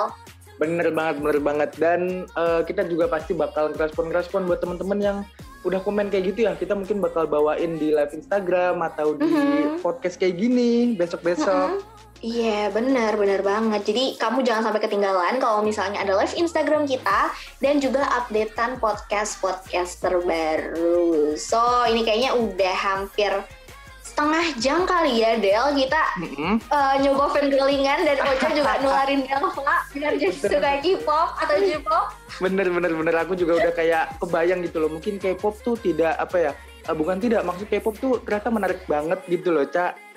Bener 0.56 0.88
banget, 0.92 1.14
bener 1.20 1.38
banget. 1.42 1.70
Dan 1.76 2.00
eh, 2.30 2.60
kita 2.64 2.88
juga 2.88 3.10
pasti 3.10 3.36
bakal 3.36 3.74
respon-respon 3.74 4.48
buat 4.48 4.62
teman-teman 4.62 4.98
yang 5.02 5.18
udah 5.60 5.80
komen 5.84 6.08
kayak 6.08 6.32
gitu 6.32 6.48
ya. 6.48 6.56
Kita 6.56 6.72
mungkin 6.72 7.04
bakal 7.04 7.28
bawain 7.28 7.76
di 7.76 7.92
live 7.92 8.16
Instagram 8.16 8.80
atau 8.80 9.12
di 9.12 9.28
Mhm. 9.28 9.84
podcast 9.84 10.16
kayak 10.16 10.40
gini 10.40 10.96
besok-besok. 10.96 11.84
Iya, 12.20 12.68
benar, 12.68 13.16
benar 13.16 13.40
banget. 13.40 13.80
Jadi 13.88 14.20
kamu 14.20 14.44
jangan 14.44 14.68
sampai 14.68 14.84
ketinggalan 14.84 15.40
kalau 15.40 15.64
misalnya 15.64 16.04
ada 16.04 16.12
live 16.20 16.36
Instagram 16.36 16.84
kita 16.84 17.32
dan 17.64 17.80
juga 17.80 18.04
updatean 18.12 18.76
podcast-podcast 18.76 20.04
terbaru. 20.04 21.32
So, 21.40 21.88
ini 21.88 22.04
kayaknya 22.04 22.36
udah 22.36 22.74
hampir 22.76 23.32
setengah 24.04 24.44
jam 24.60 24.84
kali 24.84 25.24
ya, 25.24 25.40
Del. 25.40 25.64
Kita 25.72 26.00
Mm-mm. 26.20 26.54
eh, 26.60 26.94
nyoba 27.08 27.32
fangirlingan 27.32 28.04
dan 28.04 28.18
Ocha 28.28 28.52
juga 28.52 28.76
nularin 28.84 29.24
Delva 29.24 29.76
biar 29.88 30.12
jadi 30.20 30.36
suka 30.36 30.72
K-pop 30.84 31.28
atau 31.40 31.56
J-pop. 31.56 32.04
Bener, 32.44 32.68
bener, 32.68 32.92
bener. 33.00 33.14
Aku 33.24 33.32
juga 33.32 33.64
udah 33.64 33.72
kayak 33.72 34.20
kebayang 34.20 34.60
gitu 34.60 34.76
loh. 34.76 34.92
Mungkin 34.92 35.16
K-pop 35.16 35.56
tuh 35.64 35.80
tidak 35.80 36.20
apa 36.20 36.36
ya? 36.36 36.52
eh, 36.84 36.96
bukan 36.96 37.16
tidak, 37.16 37.48
maksud 37.48 37.64
K-pop 37.68 37.96
tuh 37.96 38.20
ternyata 38.24 38.48
menarik 38.52 38.80
banget 38.84 39.20
gitu 39.24 39.56
loh, 39.56 39.64
Cak. 39.64 40.09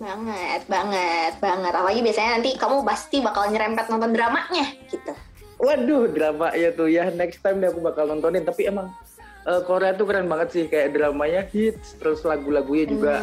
Banget, 0.00 0.64
banget, 0.64 1.32
banget. 1.44 1.72
Apalagi 1.76 2.00
biasanya 2.00 2.40
nanti 2.40 2.56
kamu 2.56 2.80
pasti 2.88 3.20
bakal 3.20 3.52
nyerempet 3.52 3.84
nonton 3.92 4.16
dramanya 4.16 4.72
gitu. 4.88 5.12
Waduh, 5.60 6.08
drama 6.08 6.56
ya 6.56 6.72
tuh 6.72 6.88
ya. 6.88 7.12
Next 7.12 7.44
time 7.44 7.60
deh 7.60 7.68
aku 7.68 7.84
bakal 7.84 8.08
nontonin. 8.08 8.48
Tapi 8.48 8.72
emang 8.72 8.96
eh, 9.44 9.60
Korea 9.68 9.92
tuh 9.92 10.08
keren 10.08 10.24
banget 10.24 10.48
sih. 10.56 10.64
Kayak 10.72 10.96
dramanya 10.96 11.44
hits, 11.52 12.00
terus 12.00 12.24
lagu-lagunya 12.24 12.88
juga 12.88 13.14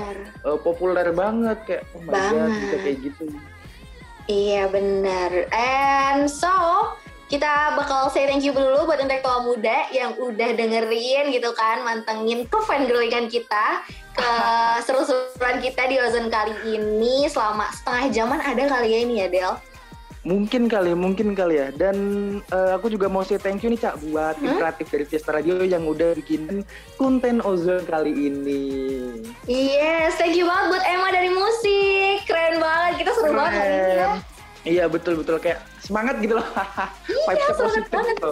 eh, 0.46 0.58
populer 0.62 1.10
banget. 1.18 1.58
Kayak 1.66 1.84
oh 1.98 2.02
my 2.06 2.14
god, 2.14 2.14
Banget. 2.14 2.50
bisa 2.62 2.78
kayak 2.86 2.98
gitu. 3.02 3.24
Iya 4.30 4.64
benar. 4.70 5.32
And 5.50 6.30
so 6.30 6.54
kita 7.28 7.76
bakal 7.76 8.08
say 8.08 8.24
thank 8.24 8.40
you 8.40 8.56
dulu 8.56 8.88
buat 8.88 9.04
intelektual 9.04 9.44
muda 9.44 9.92
yang 9.92 10.16
udah 10.16 10.56
dengerin 10.56 11.28
gitu 11.36 11.52
kan, 11.52 11.84
mantengin 11.84 12.48
ke 12.48 12.60
fangirlingan 12.64 13.28
kita, 13.28 13.84
ke 14.16 14.30
seru-seruan 14.88 15.60
kita 15.60 15.92
di 15.92 16.00
Ozon 16.00 16.32
kali 16.32 16.56
ini 16.80 17.28
selama 17.28 17.68
setengah 17.76 18.06
jaman 18.16 18.40
ada 18.40 18.64
kali 18.72 18.96
ya 18.96 19.00
ini 19.04 19.16
ya 19.20 19.28
Del. 19.28 19.54
Mungkin 20.28 20.68
kali, 20.68 20.92
mungkin 20.92 21.32
kali 21.32 21.56
ya. 21.56 21.72
Dan 21.72 21.96
eh, 22.52 22.72
aku 22.76 22.92
juga 22.92 23.08
mau 23.08 23.24
say 23.24 23.40
thank 23.40 23.64
you 23.64 23.72
nih 23.72 23.80
Cak 23.80 23.96
buat 24.12 24.36
tim 24.36 24.52
Hmm? 24.52 24.60
kreatif 24.60 24.88
dari 24.92 25.06
Fiesta 25.08 25.32
Radio 25.32 25.64
yang 25.64 25.88
udah 25.88 26.20
bikin 26.20 26.68
konten 27.00 27.40
Ozone 27.44 27.88
kali 27.88 28.12
ini. 28.12 28.64
Yes, 29.48 30.20
thank 30.20 30.36
you 30.36 30.44
banget 30.44 30.66
buat 30.76 30.84
Emma 30.84 31.08
dari 31.16 31.32
musik, 31.32 32.28
keren 32.28 32.60
banget, 32.60 33.04
kita 33.04 33.12
seru 33.16 33.36
banget 33.36 33.54
hari 33.56 33.72
ini 33.72 33.94
ya. 33.96 34.37
Iya 34.68 34.86
betul 34.92 35.24
betul 35.24 35.40
kayak 35.40 35.64
semangat 35.80 36.20
gitu 36.20 36.36
loh. 36.36 36.48
Vibes-nya 37.28 37.54
semangat 37.56 37.58
positif 37.64 37.92
banget. 37.92 38.18
gitu. 38.20 38.32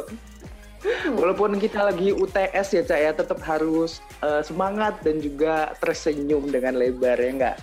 Walaupun 1.17 1.57
kita 1.57 1.79
lagi 1.81 2.13
UTS 2.13 2.67
ya 2.77 2.83
Cak 2.85 2.99
ya, 2.99 3.11
tetap 3.15 3.39
harus 3.41 4.03
eh, 4.21 4.43
semangat 4.45 5.01
dan 5.01 5.17
juga 5.23 5.73
tersenyum 5.81 6.51
dengan 6.51 6.77
lebar 6.77 7.17
ya 7.17 7.31
enggak? 7.31 7.57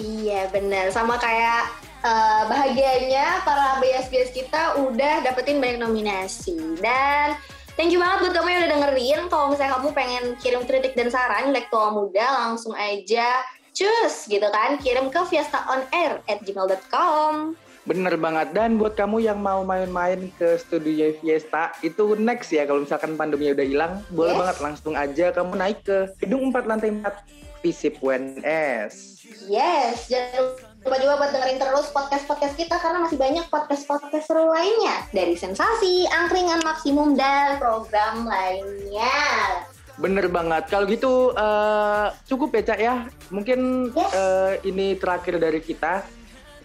Iya 0.00 0.48
benar, 0.48 0.88
sama 0.88 1.20
kayak 1.20 1.68
eh, 2.00 2.42
bahagianya 2.48 3.44
para 3.44 3.76
bias-bias 3.82 4.32
kita 4.32 4.80
udah 4.88 5.20
dapetin 5.20 5.60
banyak 5.60 5.84
nominasi 5.84 6.80
dan 6.80 7.36
thank 7.76 7.92
you 7.92 8.00
banget 8.00 8.24
buat 8.24 8.32
kamu 8.40 8.48
yang 8.48 8.60
udah 8.64 8.72
dengerin. 8.72 9.20
Kalau 9.28 9.46
misalnya 9.52 9.76
kamu 9.76 9.88
pengen 9.92 10.24
kirim 10.40 10.62
kritik 10.64 10.96
dan 10.96 11.12
saran 11.12 11.52
intelektual 11.52 11.92
muda 11.92 12.24
langsung 12.48 12.72
aja 12.72 13.44
cus 13.72 14.28
gitu 14.28 14.44
kan 14.52 14.76
kirim 14.84 15.08
ke 15.08 15.20
fiestaonair 15.32 16.20
at 16.28 16.44
gmail.com 16.44 17.56
Bener 17.82 18.14
banget. 18.14 18.54
Dan 18.54 18.78
buat 18.78 18.94
kamu 18.94 19.26
yang 19.26 19.42
mau 19.42 19.66
main-main 19.66 20.30
ke 20.38 20.54
studio 20.54 21.10
Fiesta, 21.18 21.74
itu 21.82 22.14
next 22.14 22.54
ya. 22.54 22.62
Kalau 22.62 22.86
misalkan 22.86 23.18
pandeminya 23.18 23.58
udah 23.58 23.66
hilang, 23.66 23.92
boleh 24.14 24.32
Yes. 24.32 24.38
banget 24.38 24.56
langsung 24.62 24.94
aja 24.94 25.26
kamu 25.34 25.52
naik 25.58 25.78
ke 25.82 25.98
gedung 26.22 26.54
4 26.54 26.62
lantai 26.70 26.94
4 26.94 27.14
Visip 27.62 27.98
UNS. 28.02 29.22
Yes, 29.46 30.10
jangan 30.10 30.58
lupa 30.82 30.96
juga 30.98 31.14
buat 31.14 31.30
dengerin 31.30 31.58
terus 31.58 31.86
podcast-podcast 31.94 32.54
kita 32.58 32.74
karena 32.74 33.06
masih 33.06 33.18
banyak 33.18 33.46
podcast-podcast 33.46 34.26
seru 34.26 34.50
lainnya 34.50 35.06
dari 35.14 35.38
sensasi, 35.38 36.06
angkringan 36.10 36.58
maksimum 36.66 37.14
dan 37.14 37.62
program 37.62 38.26
lainnya. 38.26 39.14
Bener 39.94 40.26
banget. 40.26 40.66
Kalau 40.66 40.90
gitu 40.90 41.30
eh, 41.32 42.06
cukup 42.26 42.50
ya 42.50 42.62
Cak 42.66 42.80
ya. 42.82 42.94
Mungkin 43.30 43.90
Yes. 43.94 44.10
eh, 44.10 44.52
ini 44.66 44.98
terakhir 44.98 45.38
dari 45.38 45.62
kita. 45.62 46.02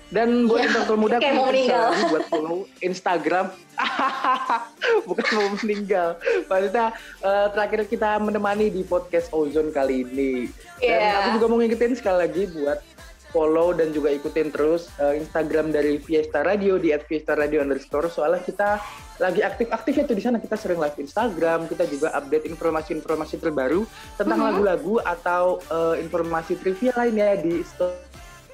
Dan 0.08 0.48
buat 0.48 0.60
Iya, 0.60 0.68
intelektual 0.72 0.98
muda, 0.98 1.16
kayak 1.20 1.36
mau 1.36 1.48
meninggal. 1.48 1.88
buat 2.08 2.24
follow 2.28 2.58
Instagram. 2.80 3.46
Bukan 5.08 5.26
mau 5.34 5.48
meninggal. 5.58 6.10
Maksudnya 6.46 6.88
eh, 7.20 7.48
terakhir 7.52 7.80
kita 7.86 8.10
menemani 8.18 8.68
di 8.70 8.82
podcast 8.82 9.28
Ozone 9.30 9.70
kali 9.70 10.04
ini. 10.04 10.48
Dan 10.78 10.88
Iya. 10.96 11.12
aku 11.14 11.28
juga 11.36 11.46
mau 11.48 11.58
ngingetin 11.58 11.94
sekali 11.94 12.18
lagi 12.22 12.44
buat 12.50 12.80
follow 13.28 13.76
dan 13.76 13.92
juga 13.92 14.08
ikutin 14.10 14.50
terus 14.50 14.88
eh, 14.98 15.20
Instagram 15.20 15.70
dari 15.70 16.00
Fiesta 16.00 16.40
Radio 16.40 16.80
di 16.80 16.96
@fiesta_radio 16.96 17.60
underscore. 17.60 18.08
Soalnya 18.08 18.40
kita 18.42 18.80
lagi 19.18 19.42
aktif-aktif 19.42 19.94
ya 19.94 20.04
tuh 20.06 20.16
di 20.16 20.24
sana. 20.24 20.38
Kita 20.38 20.56
sering 20.56 20.80
live 20.80 20.96
Instagram, 20.96 21.68
kita 21.68 21.84
juga 21.86 22.14
update 22.14 22.48
informasi-informasi 22.48 23.36
terbaru 23.36 23.84
tentang 24.16 24.40
Mhm. 24.40 24.48
lagu-lagu 24.48 24.96
atau 25.02 25.60
eh, 25.60 25.96
informasi 26.00 26.56
trivia 26.56 26.96
lainnya 26.96 27.36
di 27.36 27.60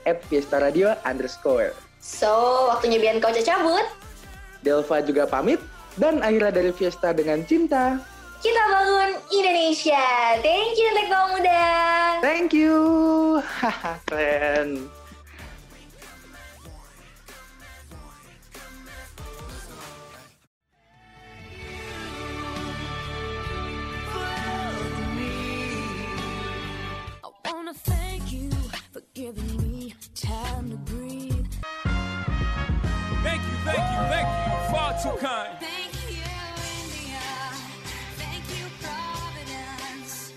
store 0.04 0.20
Fiesta 0.28 0.60
Radio 0.60 0.96
underscore. 1.08 1.76
So, 2.04 2.68
waktunya 2.72 3.00
Bian 3.00 3.24
kau 3.24 3.32
cabut. 3.32 3.88
Delva 4.64 5.04
juga 5.04 5.28
pamit 5.28 5.60
dan 6.00 6.24
akhirnya 6.24 6.52
dari 6.52 6.72
Fiesta 6.72 7.12
dengan 7.12 7.44
cinta. 7.44 8.00
Kita 8.44 8.60
bangun 8.60 9.16
Indonesia. 9.32 10.04
Thank 10.44 10.76
you, 10.76 10.86
intelektual 10.92 11.26
muda. 11.32 11.64
Thank 12.20 12.52
you. 12.52 12.76
Haha, 13.40 14.04
keren. 14.04 14.92
I 27.24 27.52
wanna 27.56 27.72
thank 27.88 28.28
you 28.32 28.52
for 28.92 29.00
giving 29.16 29.48
me 29.56 29.63
time 30.24 30.70
to 30.72 30.78
breathe. 30.78 31.46
Thank 33.24 33.42
you, 33.44 33.56
thank 33.66 33.78
you, 33.78 34.00
thank 34.14 34.28
you. 34.28 34.72
Far 34.72 34.92
too 35.04 35.18
kind. 35.20 35.60
Thank 35.60 35.94
you, 36.10 36.24
India. 36.80 37.28
Thank 38.16 38.46
you, 38.56 38.66
Providence. 38.82 40.32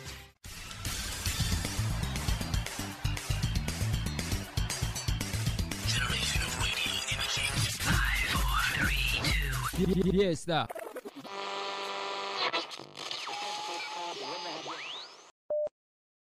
Fiesta 10.03 10.67